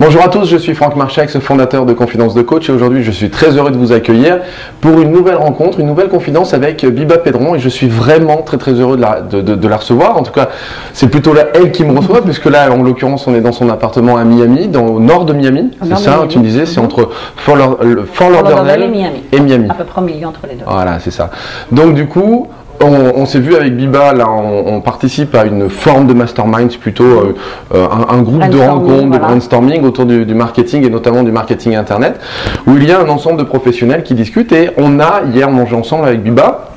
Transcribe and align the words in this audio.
Bonjour 0.00 0.22
à 0.24 0.28
tous, 0.28 0.46
je 0.48 0.56
suis 0.56 0.74
Franck 0.74 0.96
Marchex, 0.96 1.38
fondateur 1.38 1.86
de 1.86 1.92
Confidence 1.92 2.34
de 2.34 2.42
Coach 2.42 2.68
et 2.68 2.72
aujourd'hui 2.72 3.04
je 3.04 3.12
suis 3.12 3.30
très 3.30 3.56
heureux 3.56 3.70
de 3.70 3.76
vous 3.76 3.92
accueillir 3.92 4.40
pour 4.80 5.00
une 5.00 5.12
nouvelle 5.12 5.36
rencontre, 5.36 5.78
une 5.78 5.86
nouvelle 5.86 6.08
confidence 6.08 6.52
avec 6.52 6.84
Biba 6.84 7.18
Pedron 7.18 7.54
et 7.54 7.60
je 7.60 7.68
suis 7.68 7.86
vraiment 7.86 8.38
très 8.38 8.56
très 8.58 8.72
heureux 8.72 8.96
de 8.96 9.02
la, 9.02 9.20
de, 9.20 9.68
la 9.68 9.76
recevoir. 9.76 10.16
En 10.16 10.24
tout 10.24 10.32
cas, 10.32 10.48
c'est 10.92 11.06
plutôt 11.06 11.32
là 11.32 11.44
elle 11.54 11.70
qui 11.70 11.84
me 11.84 11.96
reçoit 11.96 12.22
puisque 12.22 12.46
là 12.46 12.72
en 12.72 12.82
l'occurrence 12.82 13.28
on 13.28 13.36
est 13.36 13.40
dans 13.40 13.52
son 13.52 13.70
appartement 13.70 14.16
à 14.16 14.24
Miami, 14.24 14.66
dans, 14.66 14.84
au 14.84 14.98
nord 14.98 15.26
de 15.26 15.32
Miami. 15.32 15.70
C'est 15.84 15.96
ça, 15.98 16.24
tu 16.28 16.40
me 16.40 16.44
disais, 16.44 16.66
c'est 16.66 16.80
entre 16.80 17.10
Fort, 17.36 17.56
Lauderdale 17.56 18.82
et 18.82 18.88
Miami. 18.88 19.22
et 19.30 19.38
Miami. 19.38 19.68
À 19.70 19.74
peu 19.74 19.84
près 19.84 20.00
au 20.00 20.04
milieu 20.04 20.26
entre 20.26 20.40
les 20.48 20.56
deux. 20.56 20.64
Voilà, 20.66 20.98
c'est 20.98 21.12
ça. 21.12 21.30
Donc 21.70 21.94
du 21.94 22.08
coup, 22.08 22.48
on, 22.80 23.26
s'est 23.26 23.38
vu 23.38 23.54
avec 23.54 23.76
Biba, 23.76 24.12
là, 24.12 24.26
on, 24.28 24.80
participe 24.80 25.34
à 25.34 25.44
une 25.44 25.68
forme 25.68 26.06
de 26.06 26.12
mastermind, 26.12 26.76
plutôt 26.78 27.04
euh, 27.04 27.34
euh, 27.74 27.86
un, 28.08 28.22
groupe 28.22 28.48
de 28.48 28.58
rencontres, 28.58 29.10
de 29.10 29.18
brainstorming 29.18 29.82
autour 29.84 30.06
du, 30.06 30.26
du, 30.26 30.34
marketing 30.34 30.84
et 30.86 30.90
notamment 30.90 31.22
du 31.22 31.32
marketing 31.32 31.76
internet, 31.76 32.20
où 32.66 32.76
il 32.76 32.84
y 32.84 32.92
a 32.92 33.00
un 33.00 33.08
ensemble 33.08 33.38
de 33.38 33.44
professionnels 33.44 34.02
qui 34.02 34.14
discutent 34.14 34.52
et 34.52 34.70
on 34.76 35.00
a 35.00 35.22
hier 35.32 35.50
mangé 35.50 35.74
ensemble 35.74 36.06
avec 36.06 36.22
Biba 36.22 36.73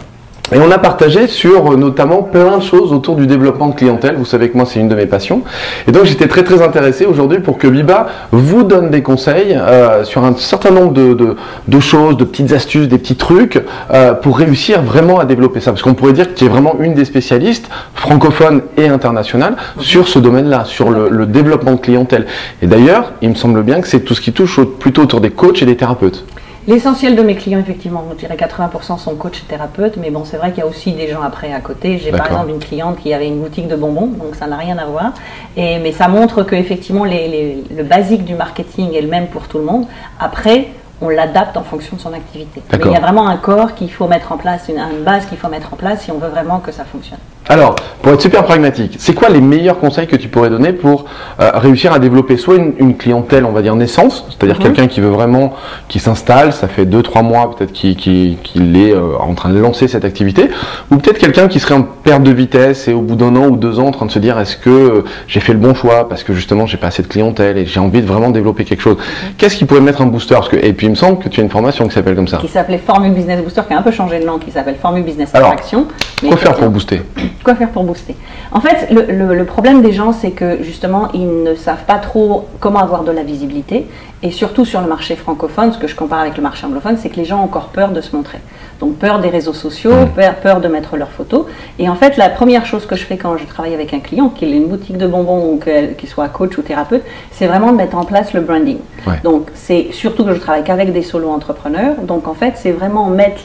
et 0.53 0.59
on 0.59 0.71
a 0.71 0.77
partagé 0.77 1.27
sur 1.27 1.73
euh, 1.73 1.75
notamment 1.75 2.23
plein 2.23 2.57
de 2.57 2.63
choses 2.63 2.93
autour 2.93 3.15
du 3.15 3.27
développement 3.27 3.67
de 3.67 3.75
clientèle. 3.75 4.15
Vous 4.17 4.25
savez 4.25 4.49
que 4.49 4.55
moi 4.55 4.65
c'est 4.65 4.79
une 4.79 4.87
de 4.87 4.95
mes 4.95 5.05
passions. 5.05 5.41
Et 5.87 5.91
donc 5.91 6.05
j'étais 6.05 6.27
très 6.27 6.43
très 6.43 6.61
intéressé 6.61 7.05
aujourd'hui 7.05 7.39
pour 7.39 7.57
que 7.57 7.67
Biba 7.67 8.07
vous 8.31 8.63
donne 8.63 8.89
des 8.89 9.01
conseils 9.01 9.57
euh, 9.57 10.05
sur 10.05 10.23
un 10.23 10.35
certain 10.37 10.71
nombre 10.71 10.93
de, 10.93 11.79
choses, 11.81 12.15
de 12.15 12.23
petites 12.23 12.53
astuces, 12.53 12.87
des 12.87 12.97
petits 12.97 13.17
trucs 13.17 13.61
euh, 13.93 14.13
pour 14.13 14.37
réussir 14.37 14.81
vraiment 14.81 15.19
à 15.19 15.25
développer 15.25 15.59
ça. 15.59 15.71
Parce 15.71 15.81
qu'on 15.81 15.95
pourrait 15.95 16.13
dire 16.13 16.33
que 16.33 16.37
tu 16.37 16.45
es 16.45 16.49
vraiment 16.49 16.77
une 16.79 16.93
des 16.93 17.05
spécialistes 17.05 17.69
francophones 17.93 18.61
et 18.77 18.87
internationales 18.87 19.57
sur 19.79 20.07
ce 20.07 20.17
domaine-là, 20.17 20.63
sur 20.63 20.89
le, 20.91 21.09
le, 21.09 21.25
développement 21.25 21.73
de 21.73 21.81
clientèle. 21.81 22.25
Et 22.61 22.67
d'ailleurs, 22.67 23.11
il 23.21 23.29
me 23.29 23.35
semble 23.35 23.63
bien 23.63 23.81
que 23.81 23.87
c'est 23.87 23.99
tout 23.99 24.13
ce 24.13 24.21
qui 24.21 24.31
touche 24.31 24.61
plutôt 24.79 25.03
autour 25.03 25.19
des 25.19 25.29
coachs 25.29 25.61
et 25.61 25.65
des 25.65 25.75
thérapeutes. 25.75 26.25
L'essentiel 26.67 27.15
de 27.15 27.21
mes 27.21 27.35
clients, 27.35 27.59
effectivement, 27.59 28.03
je 28.11 28.17
dirais 28.17 28.35
80% 28.35 28.99
sont 28.99 29.15
coachs 29.15 29.37
et 29.37 29.47
thérapeutes, 29.47 29.95
mais 29.95 30.09
bon, 30.09 30.25
c'est 30.25 30.35
vrai 30.35 30.51
qu'il 30.51 30.59
y 30.59 30.63
a 30.63 30.67
aussi 30.67 30.91
des 30.91 31.07
gens 31.07 31.21
après 31.21 31.53
à 31.53 31.61
côté. 31.61 31.97
J'ai 31.97 32.11
par 32.11 32.25
exemple 32.27 32.49
une 32.49 32.59
cliente 32.59 32.99
qui 32.99 33.13
avait 33.13 33.27
une 33.27 33.39
boutique 33.39 33.69
de 33.69 33.77
bonbons, 33.77 34.07
donc 34.07 34.35
ça 34.35 34.47
n'a 34.47 34.57
rien 34.57 34.77
à 34.77 34.85
voir. 34.85 35.13
Et, 35.55 35.79
mais 35.79 35.93
ça 35.93 36.09
montre 36.09 36.43
que 36.43 36.55
effectivement, 36.55 37.05
le 37.05 37.83
basique 37.83 38.25
du 38.25 38.35
marketing 38.35 38.93
est 38.95 39.01
le 39.01 39.07
même 39.07 39.27
pour 39.27 39.47
tout 39.47 39.59
le 39.59 39.63
monde. 39.63 39.85
Après, 40.19 40.67
on 41.01 41.07
l'adapte 41.07 41.55
en 41.55 41.63
fonction 41.63 41.95
de 41.95 42.01
son 42.01 42.11
activité. 42.11 42.61
Mais 42.73 42.79
il 42.83 42.91
y 42.91 42.95
a 42.95 42.99
vraiment 42.99 43.29
un 43.29 43.37
corps 43.37 43.73
qu'il 43.73 43.91
faut 43.91 44.07
mettre 44.07 44.33
en 44.33 44.37
place, 44.37 44.67
une, 44.67 44.79
une 44.79 45.03
base 45.05 45.25
qu'il 45.27 45.37
faut 45.37 45.47
mettre 45.47 45.73
en 45.73 45.77
place 45.77 46.01
si 46.01 46.11
on 46.11 46.17
veut 46.17 46.27
vraiment 46.27 46.59
que 46.59 46.73
ça 46.73 46.83
fonctionne. 46.83 47.19
Alors, 47.49 47.75
pour 48.01 48.13
être 48.13 48.21
super 48.21 48.43
pragmatique, 48.43 48.95
c'est 48.99 49.13
quoi 49.13 49.29
les 49.29 49.41
meilleurs 49.41 49.79
conseils 49.79 50.07
que 50.07 50.15
tu 50.15 50.27
pourrais 50.27 50.49
donner 50.49 50.73
pour 50.73 51.05
euh, 51.39 51.51
réussir 51.55 51.93
à 51.93 51.99
développer 51.99 52.37
soit 52.37 52.55
une, 52.55 52.97
clientèle, 52.97 53.45
on 53.45 53.51
va 53.51 53.61
dire 53.61 53.75
naissance, 53.75 54.25
c'est-à-dire 54.29 54.57
mhm. 54.57 54.63
quelqu'un 54.63 54.87
qui 54.87 55.01
veut 55.01 55.09
vraiment, 55.09 55.53
qui 55.87 55.99
s'installe, 55.99 56.51
ça 56.53 56.67
fait 56.67 56.85
2-3 56.85 57.23
mois 57.23 57.53
peut-être 57.55 57.71
qu'il 57.71 58.77
est 58.77 58.93
euh, 58.93 59.17
en 59.19 59.33
train 59.33 59.49
de 59.49 59.59
lancer 59.59 59.87
cette 59.87 60.05
activité, 60.05 60.49
ou 60.91 60.97
peut-être 60.97 61.17
quelqu'un 61.17 61.47
qui 61.47 61.59
serait 61.59 61.75
en 61.75 61.83
perte 61.83 62.23
de 62.23 62.31
vitesse 62.31 62.87
et 62.87 62.93
au 62.93 63.01
bout 63.01 63.15
d'un 63.15 63.35
an 63.35 63.47
ou 63.47 63.55
deux 63.55 63.79
ans 63.79 63.87
en 63.87 63.91
train 63.91 64.05
de 64.05 64.11
se 64.11 64.19
dire 64.19 64.39
est-ce 64.39 64.57
que 64.57 64.69
euh, 64.69 65.03
j'ai 65.27 65.39
fait 65.39 65.53
le 65.53 65.59
bon 65.59 65.73
choix 65.73 66.07
parce 66.09 66.23
que 66.23 66.33
justement 66.33 66.65
j'ai 66.65 66.77
pas 66.77 66.87
assez 66.87 67.03
de 67.03 67.07
clientèle 67.07 67.57
et 67.57 67.65
j'ai 67.65 67.79
envie 67.79 68.01
de 68.01 68.07
vraiment 68.07 68.29
développer 68.29 68.65
quelque 68.65 68.81
chose. 68.81 68.97
Mhm. 68.97 69.33
Qu'est-ce 69.37 69.55
qui 69.57 69.65
pourrait 69.65 69.81
mettre 69.81 70.01
un 70.01 70.07
booster? 70.07 70.35
Parce 70.35 70.49
que, 70.49 70.57
Et 70.57 70.73
puis 70.73 70.87
il 70.87 70.91
me 70.91 70.95
semble 70.95 71.19
que 71.19 71.29
tu 71.29 71.39
as 71.39 71.43
une 71.43 71.49
formation 71.49 71.87
qui 71.87 71.93
s'appelle 71.93 72.15
comme 72.15 72.27
ça. 72.27 72.37
Qui 72.37 72.47
s'appelait 72.47 72.77
Formule 72.77 73.13
Business 73.13 73.41
Booster, 73.41 73.61
qui 73.67 73.73
a 73.73 73.79
un 73.79 73.81
peu 73.81 73.91
changé 73.91 74.19
de 74.19 74.25
nom, 74.25 74.37
qui 74.37 74.51
s'appelle 74.51 74.75
Formule 74.81 75.03
Business 75.03 75.29
Attraction. 75.33 75.87
Alors, 76.21 76.33
quoi 76.33 76.37
faire 76.37 76.55
pour 76.55 76.69
booster? 76.69 77.01
Quoi 77.43 77.55
faire 77.55 77.69
pour 77.69 77.83
booster 77.83 78.15
En 78.51 78.59
fait, 78.59 78.89
le, 78.91 79.43
problème 79.45 79.81
des 79.81 79.93
gens, 79.93 80.11
c'est 80.11 80.31
que 80.31 80.63
justement, 80.63 81.09
ils 81.13 81.43
ne 81.43 81.55
savent 81.55 81.85
pas 81.85 81.97
trop 81.97 82.47
comment 82.59 82.79
avoir 82.79 83.03
de 83.03 83.11
la 83.11 83.23
visibilité. 83.23 83.87
Et 84.23 84.31
surtout 84.31 84.65
sur 84.65 84.81
le 84.81 84.87
marché 84.87 85.15
francophone, 85.15 85.71
ce 85.71 85.77
que 85.77 85.87
je 85.87 85.95
compare 85.95 86.21
avec 86.21 86.37
le 86.37 86.43
marché 86.43 86.65
anglophone, 86.65 86.97
c'est 86.97 87.09
que 87.09 87.17
les 87.17 87.25
gens 87.25 87.39
ont 87.39 87.43
encore 87.43 87.67
peur 87.67 87.89
de 87.89 88.01
se 88.01 88.15
montrer. 88.15 88.39
Donc 88.79 88.95
peur 88.95 89.19
des 89.19 89.29
réseaux 89.29 89.53
sociaux, 89.53 89.91
peur, 90.15 90.59
de 90.59 90.67
mettre 90.67 90.97
leurs 90.97 91.09
photos. 91.09 91.45
Et 91.77 91.87
en 91.87 91.95
fait, 91.95 92.17
la 92.17 92.29
première 92.29 92.65
chose 92.65 92.87
que 92.87 92.95
je 92.95 93.03
fais 93.03 93.17
quand 93.17 93.37
je 93.37 93.45
travaille 93.45 93.75
avec 93.75 93.93
un 93.93 93.99
client, 93.99 94.29
qu'il 94.29 94.49
ait 94.49 94.57
une 94.57 94.67
boutique 94.67 94.97
de 94.97 95.05
bonbons 95.07 95.53
ou 95.53 95.59
qu'il 95.59 96.09
soit 96.09 96.29
coach 96.29 96.57
ou 96.57 96.63
thérapeute, 96.63 97.03
c'est 97.31 97.47
vraiment 97.47 97.71
de 97.71 97.77
mettre 97.77 97.97
en 97.97 98.05
place 98.05 98.33
le 98.33 98.41
branding. 98.41 98.79
Donc 99.23 99.49
c'est 99.53 99.89
surtout 99.91 100.25
que 100.25 100.33
je 100.33 100.39
travaille 100.39 100.63
qu'avec 100.63 100.91
des 100.93 101.03
solo 101.03 101.29
entrepreneurs. 101.29 101.95
Donc 102.01 102.27
en 102.27 102.33
fait, 102.33 102.53
c'est 102.55 102.71
vraiment 102.71 103.05
mettre 103.07 103.41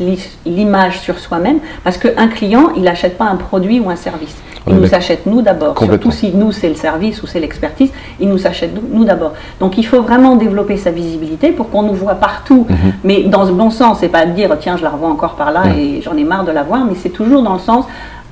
l'image 0.47 1.01
sur 1.01 1.19
soi-même 1.19 1.59
parce 1.85 1.99
qu'un 1.99 2.29
client, 2.29 2.71
il 2.77 2.83
n'achète 2.83 3.19
pas 3.19 3.27
un 3.27 3.37
produit 3.37 3.79
ou 3.79 3.91
un 3.91 3.97
service. 3.97 4.37
Il 4.69 4.77
nous 4.77 4.95
achète 4.95 5.27
nous 5.27 5.43
d'abord. 5.43 5.77
Surtout 5.77 6.13
si 6.13 6.31
nous, 6.33 6.53
c'est 6.53 6.69
le 6.69 6.77
service 6.77 7.21
ou 7.25 7.27
c'est 7.27 7.41
l'expertise, 7.41 7.91
il 8.21 8.29
nous 8.29 8.47
achète 8.47 8.71
nous, 8.93 9.05
d'abord. 9.05 9.33
Donc 9.59 9.77
il 9.77 9.85
faut 9.85 10.03
vraiment 10.03 10.37
développer 10.37 10.62
sa 10.77 10.91
visibilité 10.91 11.51
pour 11.53 11.71
qu'on 11.71 11.83
nous 11.83 11.95
voit 11.95 12.15
partout. 12.15 12.67
Mhm. 12.69 12.93
Mais 13.05 13.23
dans 13.25 13.47
ce 13.47 13.53
bon 13.53 13.71
sens, 13.71 13.99
c'est 14.01 14.09
pas 14.09 14.27
de 14.27 14.33
dire 14.33 14.57
tiens, 14.61 14.77
je 14.77 14.83
la 14.83 14.91
revois 14.91 15.09
encore 15.09 15.35
par 15.35 15.53
là 15.53 15.65
et 15.77 16.01
j'en 16.03 16.17
ai 16.17 16.25
marre 16.25 16.45
de 16.45 16.53
la 16.53 16.63
voir, 16.63 16.85
mais 16.85 16.95
c'est 16.95 17.11
toujours 17.11 17.43
dans 17.43 17.55
le 17.55 17.59
sens 17.59 17.85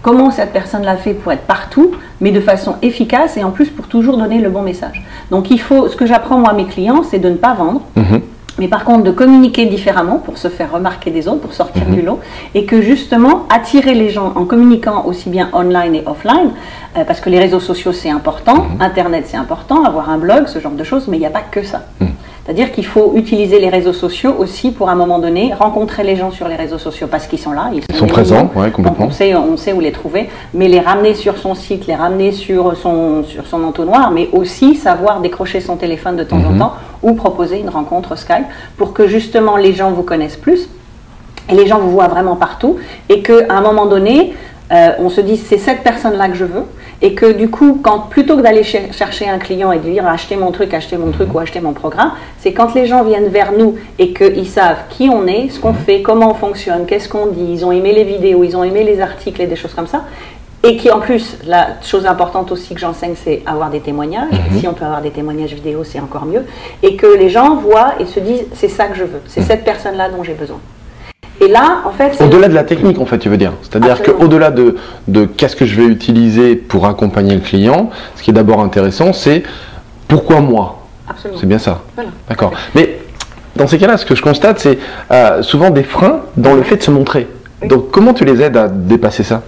comment 0.03 0.31
cette 0.31 0.53
personne 0.53 0.83
l'a 0.83 0.97
fait 0.97 1.13
pour 1.13 1.31
être 1.33 1.43
partout, 1.43 1.93
mais 2.21 2.31
de 2.31 2.41
façon 2.41 2.77
efficace 2.81 3.37
et 3.37 3.45
en 3.45 3.51
plus 3.51 3.69
pour 3.69 3.87
toujours 3.87 4.17
donner 4.17 4.41
le 4.41 4.49
bon 4.49 4.63
message. 4.63 5.03
Donc 5.31 5.51
il 5.51 5.61
faut, 5.61 5.89
ce 5.89 5.97
que 5.97 6.07
j'apprends 6.07 6.39
moi 6.39 6.51
à 6.51 6.55
mes 6.55 6.65
clients, 6.65 7.03
c'est 7.03 7.19
de 7.19 7.29
ne 7.29 7.37
pas 7.37 7.55
vendre. 7.55 7.83
Mhm 7.97 8.21
mais 8.61 8.69
par 8.69 8.85
contre 8.85 9.03
de 9.03 9.11
communiquer 9.11 9.67
différemment 9.67 10.19
pour 10.19 10.39
se 10.39 10.49
faire 10.49 10.71
remarquer 10.71 11.11
des 11.11 11.27
autres, 11.27 11.41
pour 11.41 11.55
sortir 11.55 11.89
mhm. 11.89 11.95
du 11.95 12.03
lot, 12.03 12.21
et 12.55 12.67
que 12.67 12.81
justement 12.83 13.47
attirer 13.49 13.95
les 13.95 14.11
gens 14.11 14.33
en 14.37 14.45
communiquant 14.45 15.05
aussi 15.07 15.31
bien 15.31 15.49
online 15.53 15.95
et 15.95 16.03
offline, 16.07 16.51
euh, 16.97 17.05
parce 17.05 17.21
que 17.21 17.31
les 17.31 17.39
réseaux 17.39 17.61
sociaux 17.61 17.93
c'est 17.93 18.11
important. 18.11 18.67
Internet 18.79 19.25
c'est 19.27 19.39
important, 19.39 19.85
avoir 19.85 20.11
un 20.11 20.19
blog, 20.19 20.47
ce 20.47 20.59
genre 20.61 20.73
de 20.73 20.85
choses, 20.85 21.09
mais 21.09 21.17
il 21.17 21.21
n'y 21.21 21.27
a 21.27 21.31
pas 21.31 21.43
que 21.43 21.63
ça. 21.63 21.85
C'est-à-dire 22.45 22.73
qu'il 22.73 22.87
faut 22.87 23.13
utiliser 23.17 23.61
les 23.61 23.69
réseaux 23.69 23.93
sociaux 23.93 24.35
aussi 24.39 24.71
pour 24.71 24.89
à 24.89 24.93
un 24.93 24.97
moment 24.97 25.19
donné 25.19 25.53
rencontrer 25.53 26.03
les 26.05 26.17
gens 26.17 26.31
sur 26.31 26.49
les 26.49 26.57
réseaux 26.57 26.79
sociaux 26.79 27.07
parce 27.11 27.27
qu'ils 27.27 27.39
sont 27.39 27.53
là, 27.53 27.71
ils 27.73 27.83
sont, 27.97 28.07
présents, 28.07 28.51
ouais, 28.57 28.71
complètement. 28.71 29.07
on 29.07 29.11
sait, 29.11 29.35
on 29.35 29.57
sait 29.57 29.73
où 29.73 29.81
les 29.81 29.93
trouver, 29.93 30.29
mais 30.55 30.67
les 30.69 30.81
ramener 30.81 31.15
sur 31.15 31.37
son 31.37 31.55
site, 31.55 31.87
les 31.87 31.95
ramener 31.95 32.33
sur 32.33 32.77
son, 32.77 33.25
sur 33.25 33.47
son 33.47 33.63
entonnoir, 33.63 34.11
mais 34.11 34.29
aussi 34.33 34.75
savoir 34.75 35.21
décrocher 35.21 35.61
son 35.61 35.77
téléphone 35.77 36.17
de 36.17 36.25
temps 36.25 36.39
en 36.39 36.53
mhm. 36.53 36.59
temps 36.59 36.73
ou 37.03 37.13
proposer 37.15 37.61
une 37.61 37.69
rencontre 37.69 38.17
Skype 38.17 38.47
pour 38.77 38.95
que 38.95 39.07
justement 39.07 39.57
les 39.57 39.75
gens 39.75 39.91
vous 39.91 40.03
connaissent 40.03 40.37
plus 40.37 40.69
et 41.51 41.55
les 41.55 41.67
gens 41.67 41.79
vous 41.79 41.91
voient 41.91 42.09
vraiment 42.09 42.37
partout 42.37 42.77
et 43.09 43.23
qu'à 43.23 43.45
un 43.51 43.61
moment 43.61 43.87
donné, 43.87 44.35
euh, 44.73 44.93
on 44.99 45.09
se 45.09 45.21
dit 45.21 45.37
c'est 45.37 45.59
cette 45.59 45.83
personne-là 45.83 46.29
que 46.29 46.37
je 46.37 46.45
veux 46.45 46.65
et 47.03 47.15
que 47.15 47.33
du 47.33 47.49
coup, 47.49 47.81
quand 47.83 48.01
plutôt 48.11 48.37
que 48.37 48.43
d'aller 48.43 48.63
chercher 48.63 49.29
un 49.29 49.39
client 49.39 49.73
et 49.73 49.79
de 49.79 49.89
dire 49.89 50.07
acheter 50.07 50.37
mon 50.37 50.51
truc, 50.51 50.75
acheter 50.75 50.97
mon 50.97 51.11
truc 51.11 51.33
ou 51.35 51.39
acheter 51.39 51.61
mon 51.61 51.73
programme, 51.73 52.13
c'est 52.39 52.53
quand 52.53 52.75
les 52.75 52.87
gens 52.87 53.05
viennent 53.05 53.29
vers 53.29 53.53
nous 53.53 53.77
et 53.99 54.13
qu'ils 54.13 54.49
savent 54.49 54.85
qui 54.91 55.09
on 55.09 55.27
est, 55.27 55.49
ce 55.49 55.61
qu'on 55.61 55.73
fait, 55.73 56.03
comment 56.03 56.31
on 56.31 56.35
fonctionne, 56.35 56.87
qu'est-ce 56.87 57.09
qu'on 57.09 57.27
dit, 57.27 57.53
ils 57.53 57.65
ont 57.65 57.73
aimé 57.73 57.93
les 57.93 58.05
vidéos, 58.05 58.45
ils 58.45 58.57
ont 58.57 58.65
aimé 58.65 58.85
les 58.85 59.01
articles 59.01 59.41
et 59.41 59.47
des 59.47 59.57
choses 59.57 59.75
comme 59.75 59.87
ça. 59.87 60.05
Et 60.63 60.77
qui 60.77 60.91
en 60.91 61.01
plus, 61.01 61.39
la 61.47 61.81
chose 61.81 62.05
importante 62.05 62.53
aussi 62.53 62.75
que 62.75 62.81
j'enseigne, 62.81 63.15
c'est 63.17 63.43
avoir 63.47 63.71
des 63.71 63.81
témoignages. 63.81 64.33
Mhm. 64.33 64.61
Si 64.61 64.69
on 64.69 64.75
peut 64.75 64.85
avoir 64.85 65.01
des 65.01 65.11
témoignages 65.11 65.55
vidéo, 65.55 65.85
c'est 65.85 66.01
encore 66.01 66.27
mieux. 66.27 66.45
Et 66.83 66.97
que 66.97 67.07
les 67.07 67.31
gens 67.31 67.57
voient 67.57 67.95
et 67.99 68.05
se 68.05 68.21
disent, 68.21 68.45
c'est 68.53 68.69
ça 68.69 68.89
que 68.89 68.95
je 68.95 69.05
veux, 69.05 69.23
c'est 69.27 69.41
mhm. 69.41 69.47
cette 69.47 69.65
personne-là 69.65 70.11
dont 70.11 70.23
j'ai 70.23 70.35
besoin. 70.35 70.61
Et 71.41 71.49
là, 71.49 71.79
en 71.87 71.91
fait. 71.91 72.23
Au-delà 72.23 72.49
de 72.49 72.55
la 72.55 72.65
technique, 72.65 72.99
en 73.01 73.07
fait, 73.07 73.19
tu 73.19 73.29
veux 73.29 73.37
dire. 73.39 73.53
C'est-à-dire 73.63 74.03
qu'au-delà 74.03 74.51
de, 74.51 74.77
de 75.09 75.25
qu'est-ce 75.25 75.57
que 75.57 75.65
je 75.65 75.81
vais 75.81 75.87
utiliser 75.87 76.55
pour 76.55 76.87
accompagner 76.87 77.35
le 77.35 77.41
client, 77.41 77.91
ce 78.17 78.23
qui 78.23 78.31
est 78.31 78.35
d'abord 78.35 78.61
intéressant, 78.61 79.13
c'est 79.13 79.43
pourquoi 80.07 80.41
moi? 80.41 80.87
C'est 81.39 81.47
bien 81.47 81.59
ça. 81.59 81.81
Voilà. 81.95 82.11
D'accord. 82.29 82.53
Mais 82.75 82.99
dans 83.57 83.67
ces 83.67 83.79
cas-là, 83.79 83.97
ce 83.97 84.07
que 84.07 84.15
je 84.15 84.23
constate, 84.23 84.59
c'est 84.61 84.79
euh, 85.11 85.43
souvent 85.43 85.71
des 85.71 85.83
freins 85.83 86.21
dans 86.37 86.55
le 86.55 86.63
fait 86.63 86.77
de 86.77 86.83
se 86.83 86.91
montrer. 86.91 87.27
Donc, 87.67 87.91
comment 87.91 88.15
tu 88.15 88.25
les 88.25 88.41
aides 88.41 88.57
à 88.57 88.69
dépasser 88.69 89.23
ça? 89.23 89.43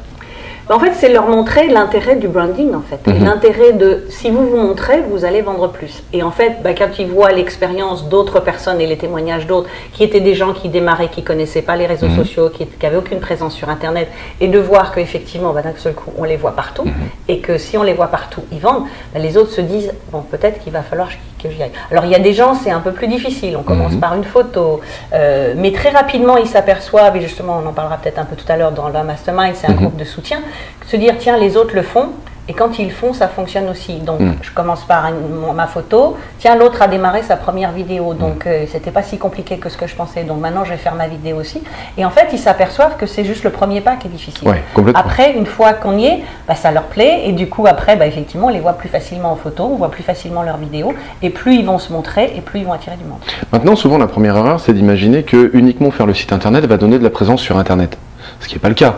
En 0.73 0.79
fait, 0.79 0.93
c'est 0.95 1.09
leur 1.09 1.29
montrer 1.29 1.69
l'intérêt 1.69 2.17
du 2.17 2.29
branding, 2.29 2.75
en 2.75 2.81
fait. 2.81 3.07
Mhm. 3.07 3.25
L'intérêt 3.25 3.73
de, 3.73 4.05
si 4.09 4.31
vous 4.31 4.47
vous 4.49 4.57
montrez, 4.57 5.03
vous 5.03 5.25
allez 5.25 5.43
vendre 5.43 5.69
plus. 5.69 6.03
Et 6.13 6.23
en 6.23 6.31
fait, 6.31 6.63
bah, 6.63 6.71
quand 6.75 6.99
ils 6.99 7.07
voient 7.07 7.33
l'expérience 7.33 8.09
d'autres 8.09 8.41
personnes 8.41 8.81
et 8.81 8.87
les 8.87 8.97
témoignages 8.97 9.47
d'autres, 9.47 9.69
qui 9.93 10.03
étaient 10.03 10.21
des 10.21 10.35
gens 10.35 10.53
qui 10.53 10.69
démarraient, 10.69 11.09
qui 11.09 11.23
connaissaient 11.23 11.63
pas 11.63 11.77
les 11.77 11.87
réseaux 11.87 12.09
mhm. 12.09 12.17
sociaux, 12.17 12.49
qui 12.51 12.67
n'avaient 12.83 12.97
aucune 12.97 13.21
présence 13.21 13.55
sur 13.55 13.69
Internet, 13.69 14.09
et 14.41 14.49
de 14.49 14.59
voir 14.59 14.93
qu'effectivement, 14.93 15.53
bah, 15.53 15.63
d'un 15.63 15.75
seul 15.77 15.95
coup, 15.95 16.11
on 16.17 16.25
les 16.25 16.37
voit 16.37 16.53
partout, 16.53 16.85
mhm. 16.85 16.93
et 17.29 17.41
que 17.41 17.59
si 17.59 17.77
on 17.77 17.83
les 17.83 17.95
voit 17.95 18.09
partout, 18.09 18.43
ils 18.51 18.61
vendent, 18.61 18.85
bah, 19.13 19.21
les 19.21 19.37
autres 19.37 19.53
se 19.53 19.61
disent, 19.61 19.93
bon, 20.11 20.23
peut-être 20.23 20.63
qu'il 20.63 20.73
va 20.73 20.83
falloir 20.83 21.09
que 21.43 21.51
j'y 21.51 21.63
aille. 21.63 21.73
Alors, 21.91 22.05
il 22.05 22.11
y 22.11 22.15
a 22.15 22.19
des 22.19 22.33
gens, 22.33 22.55
c'est 22.55 22.71
un 22.71 22.81
peu 22.81 22.93
plus 22.93 23.09
difficile. 23.09 23.57
On 23.57 23.63
commence 23.63 23.97
par 23.97 24.15
une 24.15 24.25
photo, 24.25 24.81
euh, 25.13 25.55
mais 25.57 25.73
très 25.73 25.91
rapidement, 25.91 26.37
ils 26.37 26.47
s'aperçoivent, 26.47 27.17
et 27.17 27.21
justement, 27.21 27.61
on 27.63 27.69
en 27.69 27.73
parlera 27.73 27.97
peut-être 27.99 28.19
un 28.19 28.25
peu 28.25 28.37
tout 28.37 28.51
à 28.51 28.57
l'heure 28.57 28.73
dans 28.73 28.89
le 28.89 29.03
mastermind, 29.05 29.55
c'est 29.55 29.69
un 29.69 29.75
groupe 29.75 29.97
de 29.97 30.05
soutien, 30.05 30.41
se 30.87 30.97
dire 30.97 31.15
tiens 31.19 31.37
les 31.39 31.57
autres 31.57 31.75
le 31.75 31.83
font, 31.83 32.11
Et 32.49 32.55
quand 32.55 32.79
ils 32.79 32.91
font, 32.91 33.13
ça 33.13 33.29
fonctionne 33.29 33.69
aussi. 33.69 33.99
Donc, 33.99 34.21
mm. 34.21 34.35
je 34.43 34.51
commence 34.51 34.85
par 34.85 35.11
ma 35.55 35.67
photo. 35.67 36.17
Tiens, 36.39 36.57
l'autre 36.57 36.83
a 36.83 36.89
démarré 36.89 37.23
sa 37.23 37.37
première 37.37 37.71
vidéo. 37.71 38.15
Donc, 38.15 38.47
euh, 38.47 38.65
c'était 38.71 38.91
pas 38.91 39.03
si 39.03 39.17
compliqué 39.17 39.59
que 39.59 39.69
ce 39.69 39.77
que 39.77 39.87
je 39.87 39.95
pensais. 39.95 40.25
Donc, 40.25 40.41
maintenant, 40.41 40.65
je 40.65 40.71
vais 40.71 40.77
faire 40.77 40.97
ma 40.97 41.07
vidéo 41.07 41.37
aussi. 41.37 41.63
Et 41.97 42.05
en 42.05 42.11
fait, 42.11 42.29
ils 42.33 42.39
s'aperçoivent 42.39 42.97
que 42.97 43.07
c'est 43.07 43.25
juste 43.25 43.45
le 43.45 43.51
premier 43.51 43.81
pas 43.81 43.95
qui 43.95 44.09
est 44.09 44.11
difficile. 44.11 44.49
après, 44.95 45.35
une 45.35 45.47
fois 45.47 45.73
qu'on 45.73 45.97
y 45.99 46.07
est, 46.07 46.25
bah, 46.49 46.57
ça 46.57 46.73
leur 46.73 46.85
plaît. 46.85 47.23
Et 47.27 47.33
du 47.33 47.49
coup, 47.49 47.67
après, 47.67 47.95
bah, 47.97 48.07
effectivement, 48.07 48.47
on 48.47 48.51
les 48.51 48.61
voit 48.61 48.73
plus 48.73 48.89
facilement 48.89 49.31
en 49.31 49.37
photo, 49.37 49.65
on 49.65 49.77
voit 49.77 49.91
plus 49.91 50.03
facilement 50.03 50.43
leurs 50.43 50.59
vidéos. 50.59 50.95
Et 51.23 51.31
plus 51.31 51.55
ils 51.57 51.65
vont 51.65 51.79
se 51.79 51.93
montrer, 51.93 52.33
et 52.37 52.41
plus 52.41 52.61
ils 52.61 52.67
vont 52.67 52.73
attirer 52.73 52.97
du 52.97 53.05
monde. 53.05 53.21
Maintenant, 53.53 53.77
souvent, 53.77 53.99
la 53.99 54.09
première 54.09 54.37
erreur, 54.37 54.59
c'est 54.59 54.73
d'imaginer 54.73 55.23
que 55.23 55.51
uniquement 55.55 55.93
faire 55.93 56.07
le 56.07 56.15
site 56.15 56.33
internet 56.33 56.65
va 56.67 56.77
donner 56.77 56.99
de 56.99 57.05
la 57.05 57.11
présence 57.11 57.41
sur 57.41 57.57
internet. 57.57 57.97
Ce 58.41 58.49
qui 58.49 58.55
n'est 58.55 58.61
pas 58.61 58.69
le 58.69 58.75
cas. 58.75 58.97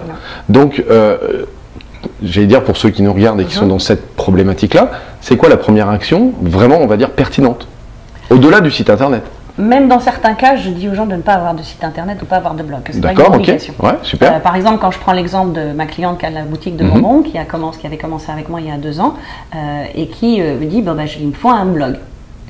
Donc, 0.48 0.82
euh, 0.90 1.44
j'allais 2.24 2.46
dire 2.46 2.64
pour 2.64 2.76
ceux 2.76 2.90
qui 2.90 3.02
nous 3.02 3.12
regardent 3.12 3.40
et 3.40 3.44
qui 3.44 3.54
sont 3.54 3.64
mhm. 3.64 3.70
dans 3.70 3.78
cette 3.78 4.14
problématique-là, 4.16 4.90
c'est 5.20 5.36
quoi 5.36 5.48
la 5.48 5.56
première 5.56 5.88
action 5.88 6.32
vraiment, 6.40 6.78
on 6.80 6.86
va 6.86 6.96
dire, 6.96 7.10
pertinente 7.10 7.66
Au-delà 8.30 8.60
du 8.60 8.70
site 8.70 8.90
internet? 8.90 9.22
Même 9.56 9.88
dans 9.88 10.00
certains 10.00 10.34
cas, 10.34 10.56
je 10.56 10.70
dis 10.70 10.88
aux 10.88 10.94
gens 10.94 11.06
de 11.06 11.14
ne 11.14 11.22
pas 11.22 11.34
avoir 11.34 11.54
de 11.54 11.62
site 11.62 11.84
internet 11.84 12.18
ou 12.20 12.24
pas 12.24 12.36
avoir 12.36 12.54
de 12.54 12.64
blog. 12.64 12.80
D'accord, 12.94 13.36
ok. 13.36 13.46
Ouais, 13.46 13.92
super. 14.02 14.34
Euh, 14.34 14.38
par 14.40 14.56
exemple, 14.56 14.78
quand 14.80 14.90
je 14.90 14.98
prends 14.98 15.12
l'exemple 15.12 15.52
de 15.52 15.72
ma 15.72 15.86
cliente 15.86 16.18
qui 16.18 16.26
a 16.26 16.30
la 16.30 16.42
boutique 16.42 16.76
de 16.76 16.84
bonbons, 16.84 17.22
qui, 17.22 17.38
a 17.38 17.44
commencé, 17.44 17.78
qui 17.78 17.86
avait 17.86 17.96
commencé 17.96 18.32
avec 18.32 18.48
moi 18.48 18.60
il 18.60 18.66
y 18.66 18.70
a 18.72 18.78
deux 18.78 18.98
ans, 18.98 19.14
euh, 19.54 19.84
et 19.94 20.08
qui 20.08 20.40
me 20.40 20.64
dit 20.64 20.82
bon, 20.82 20.94
bah, 20.94 21.04
il 21.20 21.28
me 21.28 21.32
faut 21.32 21.50
un 21.50 21.66
blog. 21.66 21.96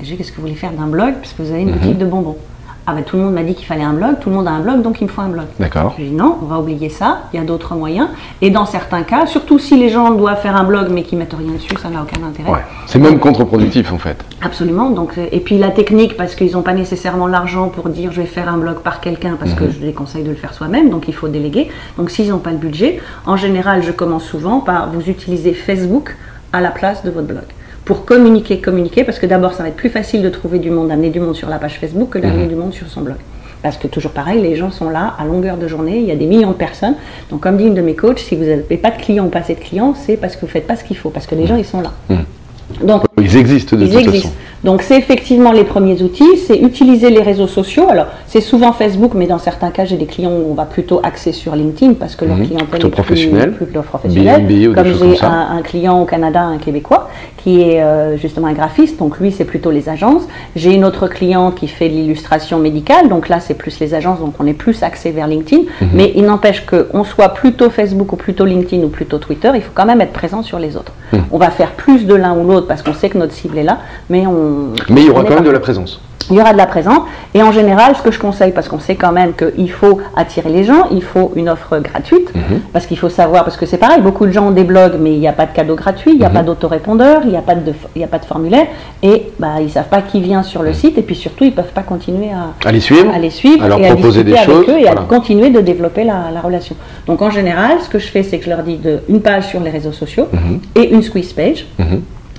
J'ai 0.03 0.17
qu'est-ce 0.17 0.33
que 0.33 0.37
vous 0.37 0.43
voulez 0.43 0.55
faire 0.55 0.73
d'un 0.73 0.87
blog? 0.87 1.15
Parce 1.21 1.35
que 1.35 1.43
vous 1.43 1.51
avez 1.51 1.61
une 1.61 1.73
mhm. 1.73 1.79
boutique 1.79 1.99
de 1.99 2.07
bonbons. 2.07 2.37
Ah 2.87 2.93
ben 2.93 3.03
tout 3.03 3.17
le 3.17 3.23
monde 3.23 3.33
m'a 3.33 3.43
dit 3.43 3.55
qu'il 3.55 3.65
fallait 3.65 3.83
un 3.83 3.95
blog, 3.95 4.17
tout 4.21 4.29
le 4.29 4.37
monde 4.37 4.47
a 4.47 4.51
un 4.51 4.61
blog, 4.61 4.83
donc 4.83 5.01
il 5.01 5.05
me 5.05 5.09
faut 5.09 5.23
un 5.23 5.29
blog. 5.29 5.47
D'accord. 5.59 5.95
J'ai 5.97 6.05
dit 6.05 6.15
non, 6.15 6.39
on 6.43 6.45
va 6.45 6.59
oublier 6.59 6.91
ça, 6.91 7.23
il 7.33 7.41
y 7.41 7.43
a 7.43 7.45
d'autres 7.45 7.75
moyens. 7.75 8.09
Et 8.43 8.51
dans 8.51 8.67
certains 8.67 9.03
cas, 9.05 9.25
surtout 9.25 9.59
si 9.59 9.79
les 9.79 9.89
gens 9.89 10.11
doivent 10.11 10.41
faire 10.41 10.55
un 10.55 10.65
blog 10.65 10.89
mais 10.91 11.03
qu'ils 11.03 11.17
mettent 11.17 11.33
rien 11.33 11.53
dessus, 11.53 11.75
ça 11.81 11.89
n'a 11.89 12.03
aucun 12.03 12.23
intérêt. 12.23 12.51
Ouais. 12.51 12.61
C'est 12.87 12.99
même 12.99 13.19
contre-productif 13.19 13.91
en 13.91 13.99
fait. 13.99 14.23
Absolument. 14.43 14.91
Donc, 14.91 15.19
et 15.19 15.41
puis 15.41 15.57
la 15.57 15.71
technique, 15.71 16.17
parce 16.19 16.35
qu'ils 16.35 16.53
n'ont 16.53 16.63
pas 16.63 16.75
nécessairement 16.75 17.27
l'argent 17.27 17.69
pour 17.69 17.89
dire 17.89 18.13
je 18.13 18.21
vais 18.21 18.27
faire 18.27 18.51
un 18.51 18.59
blog 18.59 18.81
par 18.81 19.01
quelqu'un, 19.01 19.37
parce 19.39 19.55
que 19.55 19.65
mhm. 19.65 19.73
je 19.81 19.87
les 19.87 19.95
conseille 19.95 20.25
de 20.25 20.31
le 20.31 20.37
faire 20.37 20.53
soi-même, 20.53 20.91
donc 20.91 21.09
il 21.09 21.15
faut 21.15 21.29
déléguer. 21.29 21.71
Donc 21.97 22.11
s'ils 22.11 22.29
n'ont 22.29 22.39
pas 22.39 22.51
le 22.51 22.59
budget, 22.59 23.01
en 23.25 23.37
général, 23.37 23.83
je 23.83 23.93
commence 23.93 24.25
souvent 24.25 24.61
par 24.61 24.91
vous 24.91 25.09
utiliser 25.09 25.55
Facebook 25.55 26.17
à 26.53 26.61
la 26.61 26.71
place 26.71 27.03
de 27.03 27.11
votre 27.11 27.27
blog 27.27 27.45
pour 27.85 28.05
communiquer, 28.05 28.61
communiquer, 28.61 29.05
parce 29.05 29.19
que 29.19 29.27
d'abord, 29.27 29.53
ça 29.53 29.63
va 29.63 29.69
être 29.69 29.77
plus 29.77 29.91
facile 29.91 30.23
de 30.23 30.31
trouver 30.31 30.59
du 30.59 30.71
monde, 30.71 30.89
d'amener 30.89 31.11
du 31.11 31.21
monde 31.21 31.37
sur 31.37 31.49
la 31.49 31.59
page 31.59 31.79
Facebook 31.79 32.11
que 32.11 32.19
d'amener 32.19 32.45
mhm. 32.45 32.49
du 32.49 32.55
monde 32.55 32.73
sur 32.73 32.89
son 32.89 33.03
blog. 33.03 33.17
Parce 33.63 33.77
que 33.77 33.87
toujours 33.87 34.13
pareil, 34.13 34.43
les 34.43 34.57
gens 34.57 34.71
sont 34.71 34.91
là 34.91 35.15
à 35.19 35.25
longueur 35.25 35.57
de 35.57 35.69
journée, 35.69 35.99
il 35.99 36.05
y 36.05 36.11
a 36.11 36.17
des 36.17 36.27
millions 36.27 36.51
de 36.51 36.57
personnes. 36.57 36.97
Donc 37.31 37.41
comme 37.41 37.57
dit 37.57 37.65
une 37.65 37.75
de 37.75 37.81
mes 37.81 37.95
coachs, 37.95 38.19
si 38.19 38.37
vous 38.37 38.45
n'avez 38.45 38.77
pas 38.77 38.91
de 38.91 39.01
clients 39.01 39.27
ou 39.27 39.31
pas 39.31 39.39
assez 39.39 39.55
de 39.55 39.61
clients, 39.61 39.95
c'est 39.95 40.17
parce 40.17 40.35
que 40.35 40.43
vous 40.43 40.47
ne 40.47 40.53
faites 40.53 40.67
pas 40.67 40.77
ce 40.77 40.85
qu'il 40.85 40.97
faut, 40.97 41.11
parce 41.11 41.27
que 41.27 41.35
les 41.35 41.47
gens, 41.47 41.57
ils 41.57 41.65
sont 41.65 41.81
là. 41.81 41.93
Mhm. 42.09 42.87
Donc, 42.87 43.03
ils 43.19 43.37
existent 43.37 43.77
de 43.77 43.87
toute 43.87 44.11
façon. 44.11 44.33
Donc 44.65 44.81
c'est 44.81 44.97
effectivement 44.97 45.53
les 45.53 45.65
premiers 45.65 46.03
outils, 46.03 46.39
c'est 46.39 46.57
utiliser 46.57 47.11
les 47.11 47.21
réseaux 47.21 47.47
sociaux. 47.47 47.87
Alors 47.91 48.07
c'est 48.27 48.41
souvent 48.41 48.73
Facebook, 48.73 49.13
mais 49.15 49.27
dans 49.27 49.39
certains 49.39 49.71
cas 49.71 49.85
j'ai 49.85 49.99
des 49.99 50.07
clients 50.07 50.33
où 50.33 50.51
on 50.51 50.55
va 50.55 50.65
plutôt 50.65 51.01
axer 51.03 51.33
sur 51.33 51.55
LinkedIn 51.55 51.95
parce 51.95 52.17
que 52.17 52.25
leur 52.25 52.39
mhm. 52.39 52.47
clientèle 52.47 52.87
est 52.87 52.89
professionnel. 52.89 53.53
plus, 53.53 53.67
plus 53.67 53.83
professionnelle. 53.83 54.73
comme 54.75 54.87
j'ai 54.87 55.23
un, 55.23 55.63
client 55.63 56.01
au 56.01 56.07
Canada, 56.07 56.43
un 56.43 56.57
Québécois, 56.57 57.11
qui 57.37 57.61
est 57.61 57.83
euh, 57.83 58.17
justement 58.17 58.47
un 58.47 58.55
graphiste, 58.55 58.99
donc 58.99 59.21
lui 59.21 59.33
c'est 59.33 59.45
plutôt 59.45 59.71
les 59.71 59.91
agences. 59.91 60.23
J'ai 60.57 60.73
une 60.73 60.87
autre 60.87 61.09
cliente 61.09 61.57
qui 61.57 61.69
fait 61.69 61.89
l'illustration 61.89 62.59
médicale, 62.59 63.11
donc 63.11 63.29
là 63.29 63.41
c'est 63.41 63.55
plus 63.55 63.79
les 63.81 63.93
agences, 63.93 64.21
donc 64.21 64.35
on 64.41 64.47
est 64.47 64.55
plus 64.55 64.83
axé 64.83 65.11
vers 65.11 65.27
LinkedIn. 65.27 65.63
Mhm. 65.83 65.89
Mais 65.93 66.13
il 66.17 66.25
n'empêche 66.25 66.65
qu'on 66.65 67.05
soit 67.05 67.29
plutôt 67.35 67.69
Facebook 67.69 68.15
ou 68.15 68.17
plutôt 68.17 68.47
LinkedIn 68.47 68.83
ou 68.83 68.89
plutôt 68.89 69.19
Twitter, 69.19 69.51
il 69.55 69.61
faut 69.61 69.73
quand 69.75 69.87
même 69.87 70.01
être 70.01 70.13
présent 70.13 70.43
sur 70.43 70.59
les 70.59 70.75
autres. 70.77 70.93
Mhm. 71.15 71.25
On 71.31 71.39
va 71.39 71.51
faire 71.51 71.73
plus 71.73 72.07
de 72.07 72.15
l'un 72.15 72.35
ou 72.37 72.47
l'autre 72.47 72.67
parce 72.67 72.83
qu'on 72.83 72.95
sait 72.95 73.09
que 73.09 73.19
notre 73.19 73.33
cible 73.33 73.59
est 73.59 73.65
là, 73.65 73.79
mais 74.11 74.27
on 74.27 74.73
mais 74.89 75.03
il 75.03 75.07
y 75.07 75.11
aura 75.11 75.25
quand 75.25 75.35
même 75.35 75.45
de 75.45 75.51
la 75.51 75.61
présence. 75.61 76.01
Il 76.31 76.37
y 76.37 76.41
aura 76.41 76.53
de 76.53 76.59
la 76.59 76.67
présence. 76.67 77.01
Et 77.35 77.43
en 77.43 77.53
général, 77.53 77.95
ce 77.97 78.03
que 78.03 78.11
je 78.11 78.19
conseille, 78.19 78.53
parce 78.53 78.69
qu'on 78.69 78.79
sait 78.79 78.95
quand 78.95 79.13
même 79.13 79.33
qu'il 79.35 79.71
faut 79.71 79.99
attirer 80.17 80.51
les 80.51 80.65
gens, 80.65 80.89
il 80.91 81.03
faut 81.03 81.33
une 81.37 81.49
offre 81.49 81.79
gratuite. 81.79 82.35
Mhm. 82.35 82.61
Parce 82.73 82.87
qu'il 82.87 82.99
faut 82.99 83.09
savoir, 83.09 83.45
parce 83.45 83.57
que 83.57 83.67
c'est 83.67 83.79
pareil, 83.79 84.01
beaucoup 84.01 84.27
de 84.27 84.33
gens 84.33 84.49
ont 84.49 84.53
des 84.53 84.65
blogs, 84.65 84.97
mais 85.01 85.13
il 85.13 85.21
n'y 85.21 85.29
a 85.29 85.33
pas 85.33 85.47
de 85.47 85.53
cadeau 85.53 85.75
gratuit, 85.75 86.13
il 86.13 86.19
n'y 86.19 86.25
a 86.25 86.29
mhm. 86.29 86.35
pas 86.35 86.43
d'autorépondeur, 86.43 87.23
il 87.25 87.31
n'y 87.31 87.37
a, 87.37 87.43
pas 87.43 87.55
de, 87.55 87.73
a 88.03 88.07
pas 88.07 88.19
de 88.19 88.25
formulaire. 88.25 88.67
Et 89.03 89.33
bah, 89.39 89.55
ils 89.59 89.65
ne 89.65 89.69
savent 89.69 89.89
pas 89.89 90.03
qui 90.03 90.21
vient 90.21 90.43
sur 90.43 90.63
le 90.63 90.71
mhm. 90.71 90.75
site. 90.75 90.99
Et 90.99 91.03
puis 91.03 91.17
surtout, 91.17 91.45
ils 91.45 91.51
ne 91.51 91.57
peuvent 91.57 91.73
pas 91.75 91.83
continuer 91.83 92.31
à, 92.31 92.69
à, 92.69 92.73
les 92.73 92.81
suivre, 92.81 93.13
à 93.13 93.19
les 93.19 93.31
suivre, 93.31 93.65
à 93.65 93.69
leur 93.69 93.81
et 93.81 93.89
proposer 93.89 94.21
à 94.21 94.25
des 94.25 94.37
choses. 94.37 94.69
et 94.69 94.89
à 94.89 94.95
continuer 94.95 95.51
de 95.51 95.61
développer 95.61 96.05
la, 96.05 96.31
la, 96.33 96.41
relation. 96.41 96.77
Donc 97.07 97.23
en 97.23 97.31
général, 97.31 97.79
ce 97.83 97.89
que 97.89 97.99
je 97.99 98.07
fais, 98.07 98.23
c'est 98.23 98.39
que 98.39 98.45
je 98.45 98.51
leur 98.51 98.63
dis 98.63 98.77
de, 98.77 99.01
une 99.09 99.21
page 99.21 99.49
sur 99.49 99.61
les 99.61 99.71
réseaux 99.71 99.93
sociaux 99.93 100.29
et 100.75 100.93
une 100.95 101.03
squeeze 101.03 101.33
page 101.33 101.67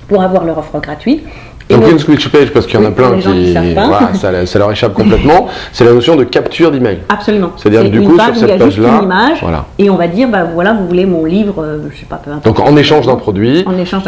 pour 0.08 0.22
avoir 0.22 0.44
leur 0.44 0.58
offre 0.58 0.78
gratuite. 0.80 1.22
Donc 1.68 1.90
une 1.90 1.98
switch 1.98 2.28
page, 2.28 2.52
parce 2.52 2.66
qu'il 2.66 2.78
y 2.78 2.82
en 2.82 2.86
a 2.86 2.90
plein 2.90 3.18
qui, 3.18 3.54
ça, 3.54 4.58
leur 4.58 4.70
échappe 4.70 4.94
complètement, 4.94 5.48
c'est 5.72 5.84
la 5.84 5.92
notion 5.92 6.16
de 6.16 6.24
capture 6.24 6.70
d'email. 6.70 6.98
Absolument. 7.08 7.52
C'est-à-dire 7.56 7.90
du 7.90 8.00
coup 8.02 8.18
sur 8.18 8.36
cette 8.36 8.58
page-là, 8.58 9.02
voilà. 9.40 9.64
et 9.78 9.90
on 9.90 9.96
va 9.96 10.06
dire 10.06 10.28
bah 10.28 10.44
voilà 10.52 10.74
vous 10.74 10.86
voulez 10.86 11.06
mon 11.06 11.24
livre, 11.24 11.62
euh, 11.62 11.78
je 11.92 11.98
sais 11.98 12.06
pas 12.06 12.16
peu 12.16 12.30
Donc 12.44 12.60
en 12.60 12.76
échange 12.76 13.06
d'un 13.06 13.16
produit, 13.16 13.64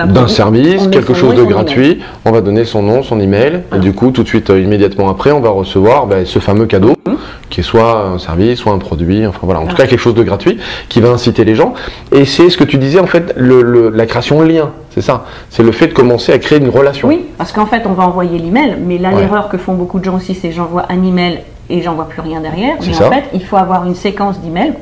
d'un 0.07 0.29
service, 0.29 0.87
quelque 0.89 1.15
chose 1.15 1.35
de 1.35 1.43
gratuit, 1.43 2.01
on 2.25 2.31
va 2.31 2.41
donner 2.41 2.65
son 2.65 2.83
nom, 2.83 3.03
son 3.03 3.19
email, 3.21 3.63
et 3.75 3.79
du 3.79 3.93
coup 3.93 4.11
tout 4.11 4.23
de 4.23 4.29
suite 4.29 4.51
euh, 4.51 4.61
immédiatement 4.61 5.09
après 5.09 5.33
on 5.33 5.41
va 5.41 5.51
recevoir 5.51 6.07
bah, 6.07 6.25
ce 6.25 6.39
fameux 6.39 6.67
cadeau 6.67 6.95
mhm. 7.07 7.17
Qui 7.51 7.61
est 7.61 7.63
soit 7.63 8.05
un 8.07 8.19
service, 8.19 8.59
soit 8.59 8.73
un 8.73 8.79
produit, 8.79 9.27
enfin 9.27 9.41
voilà, 9.43 9.61
en 9.61 9.67
tout 9.67 9.77
cas 9.77 9.87
quelque 9.87 10.01
chose 10.01 10.15
de 10.15 10.23
gratuit 10.23 10.59
qui 10.89 11.01
va 11.01 11.11
inciter 11.11 11.45
les 11.45 11.55
gens. 11.55 11.75
Et 12.13 12.25
c'est 12.25 12.51
ce 12.51 12.57
que 12.57 12.65
tu 12.65 12.79
disais 12.79 13.01
en 13.01 13.07
fait, 13.07 13.35
le, 13.37 13.91
la 13.91 14.07
création 14.07 14.41
de 14.41 14.47
lien. 14.47 14.71
C'est 14.91 15.03
ça. 15.03 15.27
C'est 15.51 15.63
le 15.63 15.73
fait 15.73 15.89
de 15.89 15.93
commencer 15.93 16.33
à 16.33 16.39
créer 16.39 16.59
une 16.59 16.71
relation. 16.71 17.09
Oui, 17.09 17.27
parce 17.37 17.53
qu'en 17.53 17.67
fait, 17.67 17.83
on 17.87 17.93
va 17.93 18.05
envoyer 18.05 18.39
l'email, 18.39 18.77
mais 18.85 18.99
là, 18.99 19.13
l'erreur 19.13 19.49
que 19.49 19.59
font 19.59 19.75
beaucoup 19.75 19.99
de 19.99 20.05
gens 20.05 20.17
aussi, 20.17 20.35
c'est 20.35 20.51
j'envoie 20.51 20.87
un 20.89 21.05
email 21.05 21.41
et 21.71 21.83
j'envoie 21.83 22.09
plus 22.09 22.21
rien 22.21 22.41
derrière. 22.41 22.77
Mais 22.81 22.97
en 22.97 23.11
fait, 23.11 23.25
il 23.33 23.45
faut 23.45 23.57
avoir 23.57 23.87
une 23.87 23.95
séquence 23.95 24.41
d'emails. 24.41 24.75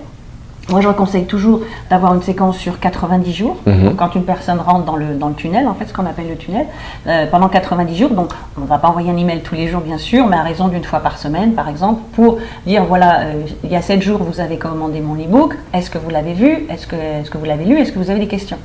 Moi, 0.68 0.80
je 0.80 0.88
conseille 0.88 1.26
toujours 1.26 1.60
d'avoir 1.90 2.14
une 2.14 2.22
séquence 2.22 2.58
sur 2.58 2.80
90 2.80 3.32
jours. 3.32 3.56
Mhm. 3.66 3.94
quand 3.96 4.14
une 4.14 4.24
personne 4.24 4.58
rentre 4.58 4.84
dans 4.84 4.96
le, 4.96 5.14
dans 5.14 5.28
le 5.28 5.34
tunnel, 5.34 5.68
en 5.68 5.74
fait, 5.74 5.86
ce 5.86 5.92
qu'on 5.92 6.06
appelle 6.06 6.28
le 6.28 6.36
tunnel, 6.36 6.66
euh, 7.06 7.26
pendant 7.30 7.48
90 7.48 7.96
jours. 7.96 8.10
Donc, 8.10 8.30
on 8.58 8.62
ne 8.62 8.66
va 8.66 8.78
pas 8.78 8.88
envoyer 8.88 9.10
un 9.10 9.16
email 9.16 9.40
tous 9.42 9.54
les 9.54 9.68
jours, 9.68 9.80
bien 9.80 9.98
sûr, 9.98 10.26
mais 10.26 10.36
à 10.36 10.42
raison 10.42 10.68
d'une 10.68 10.84
fois 10.84 11.00
par 11.00 11.18
semaine, 11.18 11.52
par 11.52 11.68
exemple, 11.68 12.00
pour 12.14 12.38
dire 12.66 12.84
voilà, 12.84 13.20
euh, 13.20 13.42
il 13.62 13.70
y 13.70 13.76
a 13.76 13.82
7 13.82 14.02
jours, 14.02 14.20
vous 14.22 14.40
avez 14.40 14.58
commandé 14.58 15.00
mon 15.00 15.14
e-book. 15.14 15.54
Est-ce 15.72 15.90
que 15.90 15.98
vous 15.98 16.10
l'avez 16.10 16.32
vu? 16.32 16.66
Est-ce 16.68 16.86
que, 16.86 16.96
est 16.96 17.22
-ce 17.22 17.30
que 17.30 17.38
vous 17.38 17.44
l'avez 17.44 17.64
lu? 17.64 17.78
Est-ce 17.78 17.92
que 17.92 17.98
vous 17.98 18.10
avez 18.10 18.20
des 18.20 18.28
questions? 18.28 18.58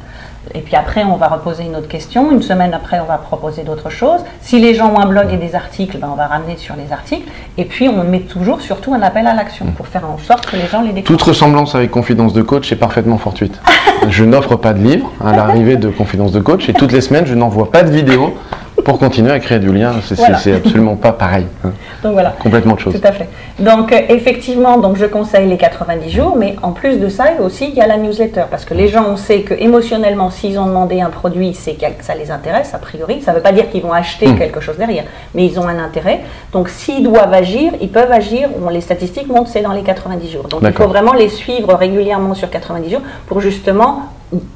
Et 0.54 0.62
puis 0.62 0.76
après, 0.76 1.04
on 1.04 1.18
va 1.18 1.28
reposer 1.28 1.64
une 1.64 1.76
autre 1.76 1.88
question. 1.88 2.32
Une 2.32 2.42
semaine 2.42 2.74
après, 2.74 3.00
on 3.00 3.06
va 3.06 3.18
proposer 3.18 3.64
d'autres 3.64 3.90
choses. 3.90 4.22
Si 4.42 4.60
les 4.60 4.74
gens 4.74 4.92
ont 4.92 5.00
un 5.00 5.06
blog 5.06 5.32
et 5.32 5.38
des 5.38 5.56
articles, 5.56 5.98
ben 5.98 6.10
on 6.12 6.16
va 6.16 6.28
ramener 6.28 6.58
sur 6.58 6.76
les 6.76 6.92
articles. 6.92 7.30
Et 7.58 7.66
puis, 7.66 7.88
on 7.88 8.04
met 8.04 8.22
toujours 8.22 8.60
surtout 8.60 8.94
un 8.94 9.02
appel 9.02 9.28
à 9.28 9.34
l'action 9.34 9.68
pour 9.78 9.88
faire 9.88 10.10
en 10.10 10.18
sorte 10.18 10.48
que 10.48 10.56
les 10.56 10.68
gens 10.68 10.82
les 10.82 10.94
découvrent. 10.94 11.20
Toute 11.20 11.22
ressemblance 11.22 11.76
avec 11.76 11.92
Confidence 11.92 12.34
de 12.34 12.42
Coach 12.42 12.72
est 12.72 12.76
parfaitement 12.78 13.18
fortuite. 13.18 13.60
je 14.10 14.24
n'offre 14.24 14.56
pas 14.56 14.74
de 14.74 14.80
livre 14.80 15.12
à 15.24 15.32
l'arrivée 15.32 15.78
de 15.78 15.90
Confidence 15.90 16.32
de 16.32 16.40
Coach 16.40 16.68
et 16.70 16.74
toutes 16.74 16.92
les 16.92 17.02
semaines, 17.02 17.26
je 17.26 17.36
n'envoie 17.36 17.72
pas 17.72 17.84
de 17.84 17.92
vidéo 17.92 18.36
pour 18.84 19.00
continuer 19.00 19.32
à 19.32 19.40
créer 19.40 19.60
du 19.60 19.72
lien, 19.72 19.94
c'est 20.04 20.54
absolument 20.54 20.96
pas 20.96 21.12
pareil. 21.12 21.46
Hein. 21.64 21.72
Donc 22.04 22.14
voilà. 22.14 22.34
Complètement 22.40 22.74
autre 22.74 22.82
chose. 22.82 23.00
Tout 23.00 23.08
à 23.08 23.12
fait. 23.12 23.28
Donc 23.60 23.92
euh, 23.92 24.00
effectivement, 24.10 24.78
donc 24.78 24.98
je 24.98 25.06
conseille 25.06 25.48
les 25.48 25.58
90 25.58 26.10
jours, 26.10 26.36
mais 26.38 26.56
en 26.64 26.72
plus 26.72 26.98
de 26.98 27.10
ça 27.10 27.26
aussi, 27.40 27.70
il 27.70 27.76
y 27.76 27.82
a 27.82 27.88
la 27.88 27.98
newsletter 27.98 28.44
parce 28.50 28.66
que 28.66 28.74
les 28.74 28.88
gens, 28.88 29.06
on 29.08 29.18
sait 29.18 29.42
que 29.42 29.54
émotionnellement, 29.54 30.30
s'ils 30.30 30.58
ont 30.58 30.66
demandé 30.66 31.02
un 31.02 31.10
produit, 31.10 31.54
c'est 31.54 31.74
que 31.74 31.86
ça 32.02 32.16
les 32.16 32.32
intéresse 32.32 32.74
a 32.74 32.80
priori. 32.80 33.22
Ça 33.22 33.32
ne 33.32 33.38
veut 33.38 33.44
pas 33.44 33.52
dire 33.52 33.70
qu'ils 33.70 33.84
vont 33.84 33.94
acheter 33.94 34.28
hmm. 34.28 34.38
quelque 34.38 34.62
chose 34.62 34.78
derrière, 34.78 35.04
mais 35.36 35.46
ils 35.46 35.60
ont 35.60 35.68
un 35.68 35.80
intérêt. 35.80 36.22
Donc 36.52 36.70
s'ils 36.70 37.04
doivent 37.04 37.34
agir, 37.34 37.74
ils 37.82 37.90
peuvent 37.92 38.12
agir. 38.12 38.50
les 38.72 38.82
statistiques 38.82 39.28
montrent 39.28 39.50
c'est 39.50 39.62
dans 39.62 39.74
les 39.74 39.84
90 39.84 40.32
jours. 40.32 40.48
Donc 40.48 40.62
il 40.64 40.74
faut 40.74 40.88
vraiment 40.88 41.14
les 41.14 41.30
suivre 41.30 41.74
régulièrement 41.74 42.34
sur 42.34 42.50
90 42.50 42.90
jours 42.90 43.02
pour 43.28 43.42
justement 43.42 44.04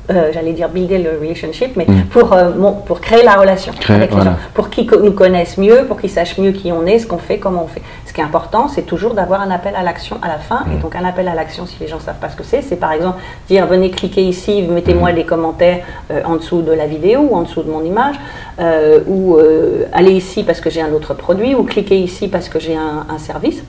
euh, 0.09 0.31
j'allais 0.33 0.53
dire 0.53 0.69
builder 0.69 0.99
le 0.99 1.19
relationship, 1.19 1.75
mais 1.75 1.85
mm. 1.85 2.05
pour, 2.05 2.31
euh, 2.31 2.51
pour 2.85 3.01
créer 3.01 3.23
la 3.23 3.33
relation 3.33 3.73
avec 3.89 4.13
les 4.13 4.21
gens, 4.21 4.35
pour 4.53 4.69
qu'ils 4.69 4.89
nous 4.89 5.11
connaissent 5.11 5.57
mieux, 5.57 5.83
pour 5.85 5.99
qu'ils 5.99 6.09
sachent 6.09 6.37
mieux 6.37 6.51
qui 6.51 6.71
on 6.71 6.85
est, 6.85 6.99
ce 6.99 7.07
qu'on 7.07 7.17
fait, 7.17 7.39
comment 7.39 7.63
on 7.63 7.67
fait. 7.67 7.81
Ce 8.05 8.13
qui 8.13 8.21
est 8.21 8.23
important, 8.23 8.69
c'est 8.69 8.83
toujours 8.83 9.15
d'avoir 9.15 9.41
un 9.41 9.51
appel 9.51 9.75
à 9.75 9.83
l'action 9.83 10.17
à 10.21 10.29
la 10.29 10.37
fin. 10.37 10.63
Et 10.71 10.77
mm. 10.77 10.79
donc 10.79 10.95
un 10.95 11.03
appel 11.03 11.27
à 11.27 11.35
l'action, 11.35 11.65
si 11.65 11.75
les 11.81 11.87
gens 11.87 11.97
ne 11.97 12.01
savent 12.01 12.19
pas 12.19 12.29
ce 12.29 12.37
que 12.37 12.43
c'est, 12.43 12.61
c'est 12.61 12.77
par 12.77 12.93
exemple 12.93 13.17
dire 13.49 13.65
venez 13.67 13.91
cliquer 13.91 14.21
ici, 14.23 14.61
mettez-moi 14.61 15.11
les 15.11 15.23
mm. 15.23 15.27
commentaires 15.27 15.79
euh, 16.09 16.21
en 16.23 16.37
dessous 16.37 16.61
de 16.61 16.71
la 16.71 16.85
vidéo 16.85 17.27
ou 17.29 17.35
en 17.35 17.41
dessous 17.41 17.63
de 17.63 17.69
mon 17.69 17.83
image, 17.83 18.15
ou 19.07 19.37
allez 19.91 20.11
ici 20.13 20.43
parce 20.43 20.61
que 20.61 20.69
j'ai 20.69 20.81
un 20.81 20.93
autre 20.93 21.13
produit, 21.13 21.53
ou 21.55 21.63
cliquez 21.63 21.99
ici 21.99 22.29
parce 22.29 22.47
que 22.47 22.59
j'ai 22.59 22.77
un, 22.77 23.05
un 23.09 23.17
service. 23.17 23.61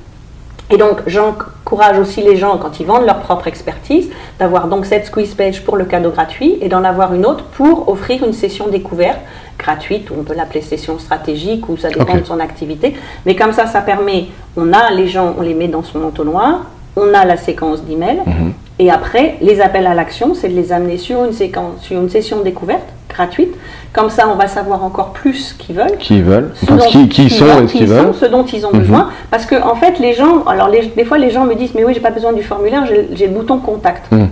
Et 0.71 0.79
donc, 0.79 0.99
j'encourage 1.07 1.99
aussi 1.99 2.23
les 2.23 2.37
gens, 2.37 2.59
quand 2.59 2.81
ils 2.81 2.87
vendent 2.87 3.07
leur 3.07 3.21
propre 3.21 3.47
expertise, 3.47 4.11
d'avoir 4.39 4.67
donc 4.67 4.85
cette 4.85 5.07
squeeze 5.07 5.35
page 5.35 5.63
pour 5.63 5.77
le 5.77 5.85
cadeau 5.85 6.11
gratuit 6.11 6.59
et 6.61 6.69
d'en 6.69 6.83
avoir 6.83 7.15
une 7.15 7.25
autre 7.25 7.45
pour 7.45 7.89
offrir 7.89 8.25
une 8.25 8.33
session 8.33 8.67
découverte 8.69 9.21
gratuite, 9.59 10.11
ou 10.11 10.15
on 10.19 10.23
peut 10.23 10.35
l'appeler 10.35 10.61
session 10.61 10.99
stratégique, 10.99 11.69
ou 11.69 11.77
ça 11.77 11.89
dépend 11.89 12.17
de 12.17 12.25
son 12.25 12.41
activité. 12.41 12.95
Mais 13.25 13.37
comme 13.37 13.53
ça, 13.53 13.67
ça 13.67 13.81
permet, 13.81 14.27
on 14.57 14.73
a 14.73 14.91
les 14.91 15.07
gens, 15.07 15.35
on 15.39 15.43
les 15.43 15.55
met 15.55 15.69
dans 15.69 15.83
son 15.83 16.03
entonnoir, 16.03 16.67
on 16.97 17.15
a 17.15 17.25
la 17.25 17.37
séquence 17.37 17.83
d'email, 17.85 18.21
mhm. 18.27 18.53
Et 18.79 18.91
après, 18.91 19.37
les 19.41 19.61
appels 19.61 19.87
à 19.87 19.95
l'action, 19.95 20.35
c'est 20.35 20.49
de 20.49 20.55
les 20.55 20.73
amener 20.73 20.99
sur 20.99 21.25
une, 21.25 21.33
séquence, 21.33 21.81
sur 21.81 21.99
une 21.99 22.11
session 22.11 22.43
découverte 22.43 22.87
gratuite. 23.17 23.55
Comme 23.93 24.11
ça, 24.11 24.29
on 24.29 24.35
va 24.35 24.47
savoir 24.47 24.85
encore 24.85 25.13
plus 25.13 25.35
ce 25.35 25.55
qu'ils 25.55 25.77
veulent. 25.77 25.97
Qui 25.99 26.21
veulent, 26.21 26.53
qui, 26.89 27.09
qui, 27.09 27.31
sont 27.31 27.47
et 27.63 27.69
ce 27.69 27.73
qu'ils 27.73 27.87
veulent. 27.87 28.15
Ce 28.15 28.27
dont 28.27 28.45
ils 28.45 28.67
ont 28.67 28.73
mhm. 28.73 28.81
besoin. 28.81 29.11
Parce 29.31 29.47
que, 29.47 29.57
en 29.57 29.75
fait, 29.75 29.99
les 29.99 30.13
gens, 30.13 30.45
alors 30.45 30.71
des 30.71 31.05
fois, 31.05 31.19
les 31.19 31.31
gens 31.31 31.45
me 31.45 31.55
disent, 31.55 31.75
mais 31.75 31.85
oui, 31.85 31.95
j'ai 31.95 32.01
pas 32.01 32.11
besoin 32.11 32.33
du 32.33 32.43
formulaire, 32.43 32.85
j'ai 32.87 33.27
le 33.27 33.33
bouton 33.33 33.59
contact. 33.59 34.07
Ce 34.11 34.15
mhm. 34.15 34.29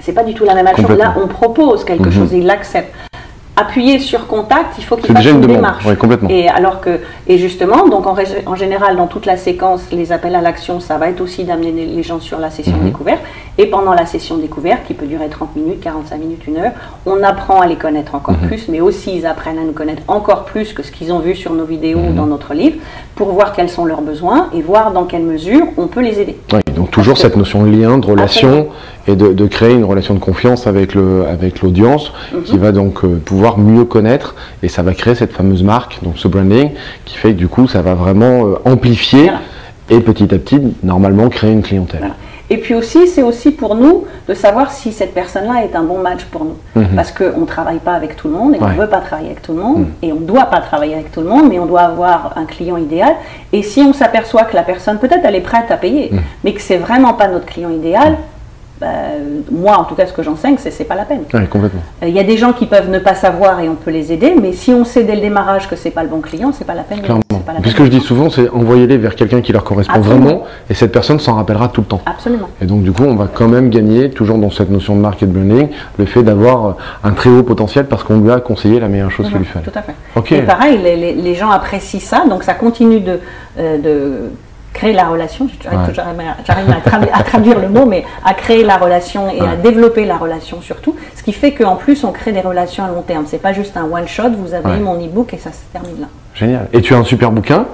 C'est 0.00 0.12
pas 0.12 0.24
du 0.24 0.34
tout 0.34 0.44
la 0.44 0.54
même 0.54 0.66
chose. 0.76 0.98
Là, 0.98 1.14
on 1.22 1.26
propose 1.28 1.84
quelque 1.84 2.06
mhm. 2.06 2.12
chose 2.12 2.34
et 2.34 2.38
ils 2.38 2.46
l'acceptent 2.46 2.92
appuyer 3.56 3.98
sur 3.98 4.26
contact, 4.26 4.74
il 4.78 4.84
faut 4.84 4.96
qu'il 4.96 5.14
fasse 5.14 5.24
une, 5.26 5.42
démarche. 5.42 5.84
Et 6.30 6.48
alors 6.48 6.80
que, 6.80 7.00
et 7.26 7.36
justement, 7.36 7.86
donc 7.86 8.06
en, 8.06 8.16
en, 8.46 8.54
général, 8.54 8.96
dans 8.96 9.06
toute 9.06 9.26
la 9.26 9.36
séquence, 9.36 9.82
les 9.92 10.10
appels 10.10 10.34
à 10.34 10.40
l'action, 10.40 10.80
ça 10.80 10.96
va 10.96 11.10
être 11.10 11.20
aussi 11.20 11.44
d'amener 11.44 11.70
les 11.72 12.02
gens 12.02 12.18
sur 12.20 12.38
la 12.38 12.50
session 12.50 12.76
mhm. 12.78 12.84
découverte. 12.84 13.20
Et 13.58 13.66
pendant 13.66 13.92
la 13.92 14.06
session 14.06 14.38
découverte, 14.38 14.80
qui 14.86 14.94
peut 14.94 15.04
durer 15.04 15.28
30 15.28 15.56
minutes, 15.56 15.80
45 15.82 16.18
minutes, 16.18 16.46
une 16.46 16.56
heure, 16.56 16.72
on 17.04 17.22
apprend 17.22 17.60
à 17.60 17.66
les 17.66 17.76
connaître 17.76 18.14
encore 18.14 18.36
mhm. 18.40 18.48
plus, 18.48 18.68
mais 18.68 18.80
aussi 18.80 19.14
ils 19.14 19.26
apprennent 19.26 19.58
à 19.58 19.64
nous 19.64 19.72
connaître 19.72 20.02
encore 20.08 20.44
plus 20.44 20.72
que 20.72 20.82
ce 20.82 20.90
qu'ils 20.90 21.12
ont 21.12 21.18
vu 21.18 21.34
sur 21.34 21.52
nos 21.52 21.66
vidéos 21.66 21.98
ou 21.98 22.10
mhm. 22.10 22.14
dans 22.14 22.26
notre 22.26 22.54
livre, 22.54 22.76
pour 23.14 23.28
voir 23.32 23.52
quels 23.52 23.68
sont 23.68 23.84
leurs 23.84 24.00
besoins 24.00 24.48
et 24.54 24.62
voir 24.62 24.92
dans 24.92 25.04
quelle 25.04 25.24
mesure 25.24 25.66
on 25.76 25.88
peut 25.88 26.00
les 26.00 26.20
aider. 26.20 26.38
Oui, 26.54 26.60
donc 26.74 26.90
toujours 26.90 27.18
cette 27.18 27.36
notion 27.36 27.64
de 27.64 27.70
lien, 27.70 27.98
de 27.98 28.06
relation 28.06 28.68
et 29.06 29.16
de, 29.16 29.46
créer 29.46 29.74
une 29.74 29.84
relation 29.84 30.14
de 30.14 30.20
confiance 30.20 30.66
avec 30.66 30.94
le 30.94 31.26
avec 31.26 31.60
l'audience 31.62 32.12
qui 32.44 32.56
va 32.56 32.70
donc 32.70 33.04
euh, 33.04 33.20
pouvoir 33.24 33.41
mieux 33.58 33.84
connaître 33.84 34.34
et 34.62 34.68
ça 34.68 34.82
va 34.82 34.94
créer 34.94 35.14
cette 35.14 35.32
fameuse 35.32 35.62
marque, 35.62 35.98
donc 36.02 36.18
ce 36.18 36.28
branding, 36.28 36.70
qui 37.04 37.16
fait 37.16 37.32
que 37.32 37.38
du 37.38 37.48
coup 37.48 37.66
ça 37.68 37.82
va 37.82 37.94
vraiment 37.94 38.46
euh, 38.46 38.54
amplifier 38.64 39.30
et 39.90 40.00
petit 40.00 40.34
à 40.34 40.38
petit 40.38 40.60
normalement 40.82 41.28
créer 41.28 41.52
une 41.52 41.62
clientèle. 41.62 42.12
Et 42.52 42.58
puis 42.58 42.74
aussi, 42.74 43.06
c'est 43.06 43.22
aussi 43.22 43.50
pour 43.50 43.76
nous 43.76 44.04
de 44.28 44.34
savoir 44.34 44.72
si 44.72 44.92
cette 44.92 45.14
personne-là 45.14 45.64
est 45.64 45.74
un 45.74 45.84
bon 45.84 45.98
match 45.98 46.24
pour 46.24 46.44
nous. 46.44 46.56
Mhm. 46.76 46.88
Parce 46.94 47.10
qu'on 47.10 47.40
ne 47.40 47.46
travaille 47.46 47.78
pas 47.78 47.94
avec 47.94 48.14
tout 48.14 48.28
le 48.28 48.34
monde 48.34 48.54
et 48.54 48.58
on 48.60 48.68
ne 48.68 48.74
veut 48.74 48.88
pas 48.88 49.00
travailler 49.00 49.28
avec 49.28 49.40
tout 49.40 49.52
le 49.52 49.62
monde 49.62 49.78
mhm. 49.78 49.92
et 50.02 50.12
on 50.12 50.20
ne 50.20 50.26
doit 50.26 50.44
pas 50.44 50.60
travailler 50.60 50.92
avec 50.92 51.10
tout 51.12 51.22
le 51.22 51.28
monde, 51.28 51.48
mais 51.48 51.58
on 51.58 51.64
doit 51.64 51.80
avoir 51.80 52.34
un 52.36 52.44
client 52.44 52.76
idéal. 52.76 53.14
Et 53.54 53.62
si 53.62 53.80
on 53.80 53.94
s'aperçoit 53.94 54.42
que 54.42 54.54
la 54.54 54.64
personne, 54.64 54.98
peut-être 54.98 55.22
elle 55.24 55.36
est 55.36 55.40
prête 55.40 55.70
à 55.70 55.78
payer, 55.78 56.10
mhm. 56.12 56.20
mais 56.44 56.52
que 56.52 56.60
c'est 56.60 56.76
vraiment 56.76 57.14
pas 57.14 57.28
notre 57.28 57.46
client 57.46 57.70
idéal, 57.70 58.18
bah, 58.82 58.88
moi, 59.52 59.78
en 59.78 59.84
tout 59.84 59.94
cas, 59.94 60.06
ce 60.06 60.12
que 60.12 60.24
j'enseigne, 60.24 60.56
c'est 60.58 60.72
c'est 60.72 60.84
pas 60.84 60.96
la 60.96 61.04
peine. 61.04 61.22
complètement. 61.48 61.82
Il 62.02 62.10
y 62.10 62.18
a 62.18 62.24
des 62.24 62.36
gens 62.36 62.52
qui 62.52 62.66
peuvent 62.66 62.90
ne 62.90 62.98
pas 62.98 63.14
savoir 63.14 63.60
et 63.60 63.68
on 63.68 63.76
peut 63.76 63.92
les 63.92 64.12
aider, 64.12 64.34
mais 64.40 64.52
si 64.52 64.72
on 64.72 64.84
sait 64.84 65.04
dès 65.04 65.14
le 65.14 65.20
démarrage 65.20 65.68
que 65.68 65.76
c'est 65.76 65.92
pas 65.92 66.02
le 66.02 66.08
bon 66.08 66.20
client, 66.20 66.50
c'est 66.52 66.66
pas 66.66 66.74
la 66.74 66.82
peine. 66.82 67.00
Clairement. 67.00 67.22
Pas 67.46 67.52
ce 67.64 67.74
que 67.74 67.84
je 67.84 67.90
dis 67.90 68.00
souvent, 68.00 68.28
c'est 68.28 68.48
envoyer-les 68.50 68.98
vers 68.98 69.14
quelqu'un 69.14 69.40
qui 69.40 69.52
leur 69.52 69.62
correspond 69.62 70.00
vraiment, 70.00 70.44
et 70.68 70.74
cette 70.74 70.90
personne 70.90 71.20
s'en 71.20 71.34
rappellera 71.34 71.68
tout 71.68 71.82
le 71.82 71.86
temps. 71.86 72.00
Absolument. 72.06 72.48
Et 72.60 72.66
donc, 72.66 72.82
du 72.82 72.92
coup, 72.92 73.04
on 73.04 73.14
va 73.14 73.28
quand 73.32 73.48
même 73.48 73.70
gagner, 73.70 74.10
toujours 74.10 74.38
dans 74.38 74.50
cette 74.50 74.70
notion 74.70 74.96
de 74.96 75.00
market 75.00 75.30
branding, 75.30 75.68
le 75.98 76.04
fait 76.04 76.24
d'avoir 76.24 76.76
un 77.04 77.12
très 77.12 77.30
haut 77.30 77.44
potentiel 77.44 77.86
parce 77.86 78.02
qu'on 78.02 78.18
lui 78.18 78.32
a 78.32 78.40
conseillé 78.40 78.80
la 78.80 78.88
meilleure 78.88 79.10
chose 79.12 79.28
qu'il 79.28 79.38
lui 79.38 79.44
fallait. 79.44 79.64
Tout 79.64 79.78
à 79.78 79.82
fait. 79.82 80.36
Et 80.36 80.42
pareil, 80.42 80.78
les, 80.78 81.34
gens 81.34 81.50
apprécient 81.50 82.00
ça, 82.00 82.24
donc 82.28 82.42
ça 82.42 82.54
continue 82.54 83.00
de, 83.00 83.18
euh, 83.58 83.78
de 83.78 84.30
créer 84.72 84.92
la 84.92 85.04
relation, 85.04 85.48
j'arrive 85.62 86.74
à, 87.12 87.22
traduire 87.22 87.58
le 87.58 87.68
mot, 87.68 87.86
mais 87.86 88.04
à 88.24 88.34
créer 88.34 88.64
la 88.64 88.76
relation 88.76 89.30
et 89.30 89.40
à 89.40 89.56
développer 89.56 90.04
la 90.04 90.16
relation 90.16 90.60
surtout, 90.60 90.96
ce 91.14 91.22
qui 91.22 91.32
fait 91.32 91.52
qu'en 91.52 91.76
plus 91.76 92.04
on 92.04 92.12
crée 92.12 92.32
des 92.32 92.40
relations 92.40 92.84
à 92.84 92.88
long 92.88 93.02
terme. 93.02 93.24
C'est 93.26 93.38
pas 93.38 93.52
juste 93.52 93.76
un 93.76 93.84
one 93.84 94.08
shot, 94.08 94.30
vous 94.36 94.54
avez 94.54 94.78
mon 94.78 94.94
e-book 94.94 95.34
et 95.34 95.38
ça 95.38 95.50
se 95.52 95.60
termine 95.72 96.00
là. 96.00 96.06
Génial. 96.34 96.68
Et 96.72 96.80
tu 96.80 96.94
as 96.94 96.98
un 96.98 97.04
super 97.04 97.30
bouquin? 97.30 97.66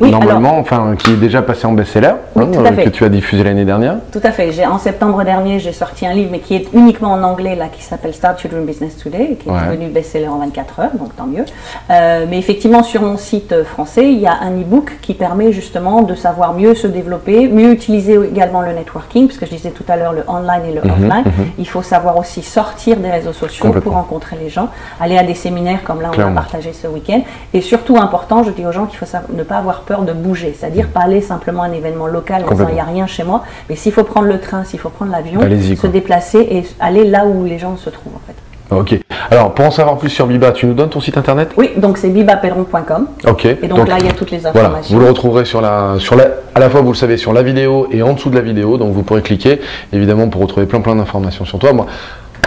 Normalement, 0.00 0.58
enfin, 0.58 0.94
qui 0.98 1.12
est 1.12 1.16
déjà 1.16 1.42
passé 1.42 1.66
en 1.66 1.72
best-seller, 1.72 2.14
hein, 2.36 2.46
que 2.84 2.88
tu 2.88 3.04
as 3.04 3.08
diffusé 3.08 3.44
l'année 3.44 3.64
dernière. 3.64 3.96
Tout 4.12 4.20
à 4.22 4.30
fait. 4.30 4.66
En 4.66 4.78
septembre 4.78 5.24
dernier, 5.24 5.58
j'ai 5.58 5.72
sorti 5.72 6.06
un 6.06 6.14
livre, 6.14 6.30
mais 6.32 6.40
qui 6.40 6.54
est 6.54 6.66
uniquement 6.72 7.12
en 7.12 7.22
anglais, 7.22 7.56
là, 7.56 7.66
qui 7.68 7.82
s'appelle 7.82 8.14
Start 8.14 8.40
Children 8.40 8.64
Business 8.64 8.96
Today, 8.96 9.36
qui 9.40 9.48
est 9.48 9.52
devenu 9.52 9.88
best-seller 9.88 10.28
en 10.28 10.38
24 10.38 10.80
heures, 10.80 10.90
donc 10.98 11.14
tant 11.16 11.26
mieux. 11.26 11.44
Euh, 11.90 12.26
mais 12.28 12.38
effectivement, 12.38 12.82
sur 12.82 13.02
mon 13.02 13.16
site 13.16 13.52
euh, 13.52 13.64
français, 13.64 14.12
il 14.12 14.18
y 14.18 14.26
a 14.26 14.34
un 14.40 14.50
e-book 14.60 14.98
qui 15.02 15.14
permet 15.14 15.52
justement 15.52 16.02
de 16.02 16.14
savoir 16.14 16.54
mieux 16.54 16.74
se 16.74 16.86
développer, 16.86 17.48
mieux 17.48 17.72
utiliser 17.72 18.18
également 18.24 18.62
le 18.62 18.72
networking, 18.72 19.26
puisque 19.26 19.46
je 19.46 19.50
disais 19.50 19.70
tout 19.70 19.84
à 19.88 19.96
l'heure 19.96 20.12
le 20.12 20.22
online 20.28 20.62
et 20.68 20.74
le 20.74 20.82
mhm, 20.82 20.90
offline. 20.90 21.24
Mhm. 21.24 21.46
Il 21.58 21.68
faut 21.68 21.82
savoir 21.82 22.16
aussi 22.16 22.42
sortir 22.42 22.96
des 22.96 23.10
réseaux 23.10 23.32
sociaux 23.32 23.72
pour 23.72 23.92
rencontrer 23.92 24.36
les 24.40 24.48
gens, 24.48 24.68
aller 25.00 25.18
à 25.18 25.22
des 25.22 25.34
séminaires 25.34 25.82
comme 25.84 26.00
là 26.00 26.10
on 26.16 26.20
a 26.20 26.30
partagé 26.30 26.72
ce 26.72 26.86
week-end. 26.86 27.20
Et 27.52 27.60
surtout 27.60 27.96
important, 27.98 28.42
je 28.42 28.50
dis 28.50 28.66
aux 28.66 28.72
gens 28.72 28.86
qu'il 28.86 28.98
faut 28.98 29.06
ne 29.32 29.42
pas 29.42 29.56
avoir 29.56 29.75
peur 29.82 30.02
de 30.02 30.12
bouger, 30.12 30.54
c'est-à-dire 30.58 30.88
pas 30.88 31.00
aller 31.00 31.20
simplement 31.20 31.62
à 31.62 31.66
un 31.66 31.72
événement 31.72 32.06
local 32.06 32.44
en 32.46 32.52
disant 32.52 32.68
il 32.68 32.74
n'y 32.74 32.80
a 32.80 32.84
rien 32.84 33.06
chez 33.06 33.24
moi, 33.24 33.44
mais 33.68 33.76
s'il 33.76 33.92
faut 33.92 34.04
prendre 34.04 34.28
le 34.28 34.40
train, 34.40 34.64
s'il 34.64 34.80
faut 34.80 34.90
prendre 34.90 35.12
l'avion, 35.12 35.40
se 35.40 35.86
déplacer 35.86 36.40
et 36.50 36.64
aller 36.80 37.04
là 37.04 37.26
où 37.26 37.44
les 37.44 37.58
gens 37.58 37.76
se 37.76 37.90
trouvent 37.90 38.14
en 38.14 38.20
fait. 38.26 38.34
Ok. 38.70 39.00
Alors, 39.30 39.54
pour 39.54 39.64
en 39.64 39.70
savoir 39.70 39.96
plus 39.96 40.08
sur 40.08 40.26
Biba, 40.26 40.50
tu 40.52 40.66
nous 40.66 40.74
donnes 40.74 40.88
ton 40.88 41.00
site 41.00 41.16
internet? 41.16 41.50
Oui, 41.56 41.70
donc 41.76 41.98
c'est 41.98 42.08
bibaperron.com. 42.08 43.06
Ok. 43.28 43.44
Et 43.44 43.68
donc, 43.68 43.88
là, 43.88 43.96
il 44.00 44.06
y 44.06 44.08
a 44.08 44.12
toutes 44.12 44.32
les 44.32 44.44
informations. 44.44 44.72
Voilà, 44.72 44.80
vous 44.88 44.98
le 44.98 45.06
retrouverez 45.06 45.44
sur 45.44 45.60
la, 45.60 45.94
sur 45.98 46.16
la, 46.16 46.24
à 46.54 46.60
la 46.60 46.68
fois, 46.68 46.80
vous 46.80 46.90
le 46.90 46.96
savez, 46.96 47.16
sur 47.16 47.32
la 47.32 47.42
vidéo 47.42 47.86
et 47.92 48.02
en 48.02 48.14
dessous 48.14 48.30
de 48.30 48.34
la 48.34 48.40
vidéo. 48.40 48.76
Donc, 48.76 48.92
vous 48.92 49.02
pourrez 49.02 49.22
cliquer, 49.22 49.60
évidemment, 49.92 50.28
pour 50.28 50.42
retrouver 50.42 50.66
plein 50.66 50.80
plein 50.80 50.96
d'informations 50.96 51.44
sur 51.44 51.58
toi. 51.58 51.72
Moi, 51.72 51.86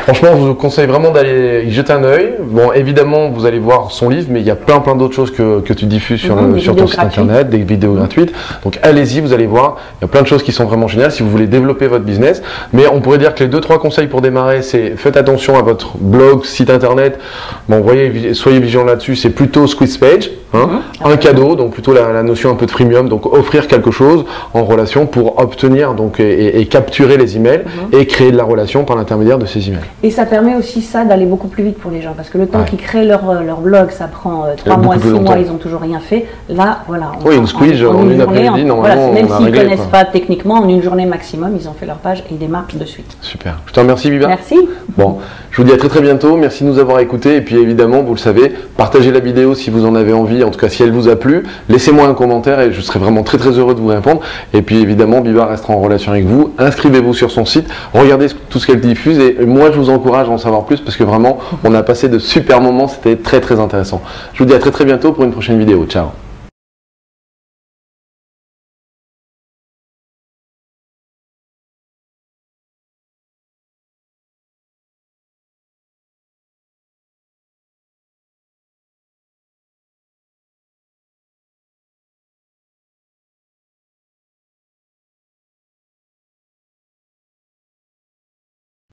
Franchement, 0.10 0.40
je 0.40 0.48
vous 0.48 0.56
conseille 0.56 0.88
vraiment 0.88 1.12
d'aller 1.12 1.66
y 1.68 1.72
jeter 1.72 1.94
un 1.94 2.04
œil. 2.04 2.34
Bon, 2.42 2.72
évidemment, 2.72 3.30
vous 3.30 3.46
allez 3.46 3.60
voir 3.60 3.92
son 3.92 4.10
livre, 4.10 4.30
mais 4.32 4.40
il 4.40 4.46
y 4.48 4.50
a 4.50 4.56
plein 4.56 4.80
plein 4.80 4.96
d'autres 4.96 5.14
choses 5.14 5.30
que, 5.30 5.60
que 5.60 5.72
tu 5.72 5.86
diffuses 5.86 6.20
sur, 6.20 6.36
sur 6.58 6.76
ton 6.76 6.88
site 6.88 6.98
internet, 6.98 7.52
des 7.52 7.60
vidéos 7.60 7.94
gratuites. 7.94 8.34
Donc 8.64 8.80
allez-y, 8.82 9.22
vous 9.22 9.34
allez 9.34 9.46
voir, 9.46 9.78
il 10.00 10.02
y 10.02 10.06
a 10.06 10.08
plein 10.08 10.24
de 10.24 10.28
choses 10.28 10.42
qui 10.42 10.52
sont 10.52 10.66
vraiment 10.66 10.88
géniales 10.88 11.12
si 11.12 11.22
vous 11.22 11.30
voulez 11.30 11.46
développer 11.46 11.86
votre 11.86 12.06
business. 12.06 12.42
Mais 12.74 12.88
on 12.88 13.02
pourrait 13.02 13.20
dire 13.20 13.36
que 13.36 13.44
les 13.44 13.52
deux 13.52 13.62
trois 13.62 13.78
conseils 13.78 14.08
pour 14.08 14.22
démarrer, 14.22 14.64
c'est 14.64 14.96
faites 14.98 15.16
attention 15.16 15.60
à 15.60 15.62
votre 15.62 15.96
blog, 16.00 16.44
site 16.44 16.72
internet. 16.72 17.20
Bon, 17.68 17.82
voyez, 17.82 18.34
soyez 18.34 18.60
vigilant 18.60 18.86
là-dessus. 18.86 19.16
C'est 19.16 19.30
plutôt 19.30 19.68
squeeze 19.68 20.00
page, 20.00 20.32
hein, 20.56 20.82
mhm. 21.06 21.12
un 21.12 21.18
cadeau, 21.18 21.56
donc 21.56 21.74
plutôt 21.74 21.94
la, 21.94 22.24
notion 22.24 22.50
un 22.50 22.56
peu 22.56 22.66
de 22.66 22.72
freemium, 22.72 23.10
donc 23.10 23.32
offrir 23.32 23.68
quelque 23.68 23.92
chose 23.92 24.26
en 24.56 24.64
relation 24.64 25.06
pour 25.06 25.40
obtenir 25.40 25.94
donc 25.94 26.20
et, 26.20 26.66
capturer 26.66 27.18
les 27.18 27.38
emails 27.38 27.64
mhm. 27.66 28.00
et 28.00 28.08
créer 28.08 28.32
de 28.32 28.38
la 28.38 28.44
relation 28.44 28.86
par 28.86 28.98
l'intermédiaire 28.98 29.38
de 29.38 29.46
ces 29.46 29.68
emails. 29.68 29.82
Et 30.02 30.12
ça 30.12 30.26
permet 30.26 30.56
aussi 30.56 30.82
ça 30.82 31.04
d'aller 31.04 31.26
beaucoup 31.26 31.48
plus 31.48 31.64
vite 31.64 31.78
pour 31.78 31.92
les 31.92 32.02
gens, 32.02 32.14
parce 32.16 32.30
que 32.30 32.38
le 32.38 32.48
temps 32.48 32.64
qu'ils 32.64 32.80
créent 32.80 33.06
leur, 33.06 33.30
euh, 33.30 33.42
leur 33.42 33.60
blog, 33.60 33.92
ça 33.92 34.08
prend 34.08 34.46
euh, 34.46 34.54
trois 34.56 34.78
mois, 34.78 34.98
six 34.98 35.10
mois, 35.10 35.38
ils 35.38 35.48
n'ont 35.48 35.58
toujours 35.58 35.82
rien 35.82 36.00
fait. 36.00 36.26
Là, 36.48 36.80
voilà. 36.88 37.12
oui, 37.26 37.36
une 37.36 37.48
squeeze 37.48 37.84
en, 37.84 38.10
une, 38.10 38.22
après-midi, 38.22 38.64
normalement. 38.64 39.12
même 39.12 39.28
s'ils 39.28 39.46
ne 39.46 39.52
connaissent 39.52 39.88
pas 39.92 40.06
techniquement, 40.06 40.56
en 40.56 40.70
une 40.70 40.82
journée 40.82 41.06
maximum, 41.06 41.58
ils 41.60 41.68
ont 41.68 41.74
fait 41.74 41.86
leur 41.86 41.98
page 41.98 42.20
et 42.30 42.34
ils 42.34 42.38
démarrent 42.38 42.68
de 42.74 42.86
suite. 42.86 43.18
Super. 43.22 43.58
Je 43.66 43.74
te 43.74 43.80
remercie, 43.80 44.10
Biba. 44.10 44.28
Merci. 44.28 44.58
Bon, 44.98 45.18
je 45.52 45.58
vous 45.58 45.64
dis 45.64 45.74
à 45.74 45.78
très 45.78 45.90
très 45.90 46.02
bientôt. 46.02 46.38
Merci 46.38 46.64
de 46.64 46.70
nous 46.70 46.80
avoir 46.80 47.00
écoutés. 47.00 47.36
Et 47.36 47.42
puis 47.42 47.58
évidemment, 47.58 48.02
vous 48.02 48.14
le 48.14 48.20
savez, 48.20 48.54
partagez 48.78 49.12
la 49.12 49.20
vidéo 49.20 49.56
si 49.56 49.70
vous 49.70 49.86
en 49.86 49.96
avez 49.96 50.14
envie, 50.14 50.44
en 50.44 50.52
tout 50.52 50.60
cas 50.60 50.70
si 50.70 50.84
elle 50.84 50.92
vous 50.92 51.10
a 51.10 51.16
plu. 51.16 51.44
Laissez-moi 51.68 52.08
un 52.08 52.14
commentaire 52.14 52.60
et 52.60 52.72
je 52.72 52.82
serai 52.82 53.00
vraiment 53.00 53.24
très 53.24 53.38
très 53.38 53.52
heureux 53.52 53.76
de 53.76 53.80
vous 53.80 53.88
répondre. 53.88 54.22
Et 54.54 54.62
puis 54.62 54.80
évidemment, 54.80 55.22
Biba 55.22 55.46
restera 55.46 55.74
en 55.74 55.82
relation 55.82 56.12
avec 56.12 56.26
vous. 56.26 56.54
Inscrivez-vous 56.58 57.14
sur 57.14 57.32
son 57.32 57.46
site, 57.46 57.68
regardez 57.94 58.28
tout 58.50 58.60
ce 58.60 58.68
qu'elle 58.68 58.82
diffuse. 58.82 59.20
Et 59.20 59.46
moi, 59.46 59.72
je 59.72 59.78
encourage 59.90 60.28
à 60.28 60.32
en 60.32 60.38
savoir 60.38 60.66
plus 60.66 60.80
parce 60.82 60.98
que 60.98 61.04
vraiment, 61.04 61.40
on 61.64 61.74
a 61.74 61.84
passé 61.84 62.10
de 62.10 62.20
super 62.20 62.62
moments. 62.62 62.88
C'était 62.88 63.18
très 63.18 63.42
très 63.42 63.60
intéressant. 63.60 64.02
Je 64.34 64.40
vous 64.40 64.46
dis 64.46 64.54
à 64.54 64.60
très 64.60 64.72
très 64.72 64.86
bientôt 64.86 65.12
pour 65.12 65.24
une 65.24 65.32
prochaine 65.32 65.60
vidéo. 65.60 65.86
Ciao 65.86 66.08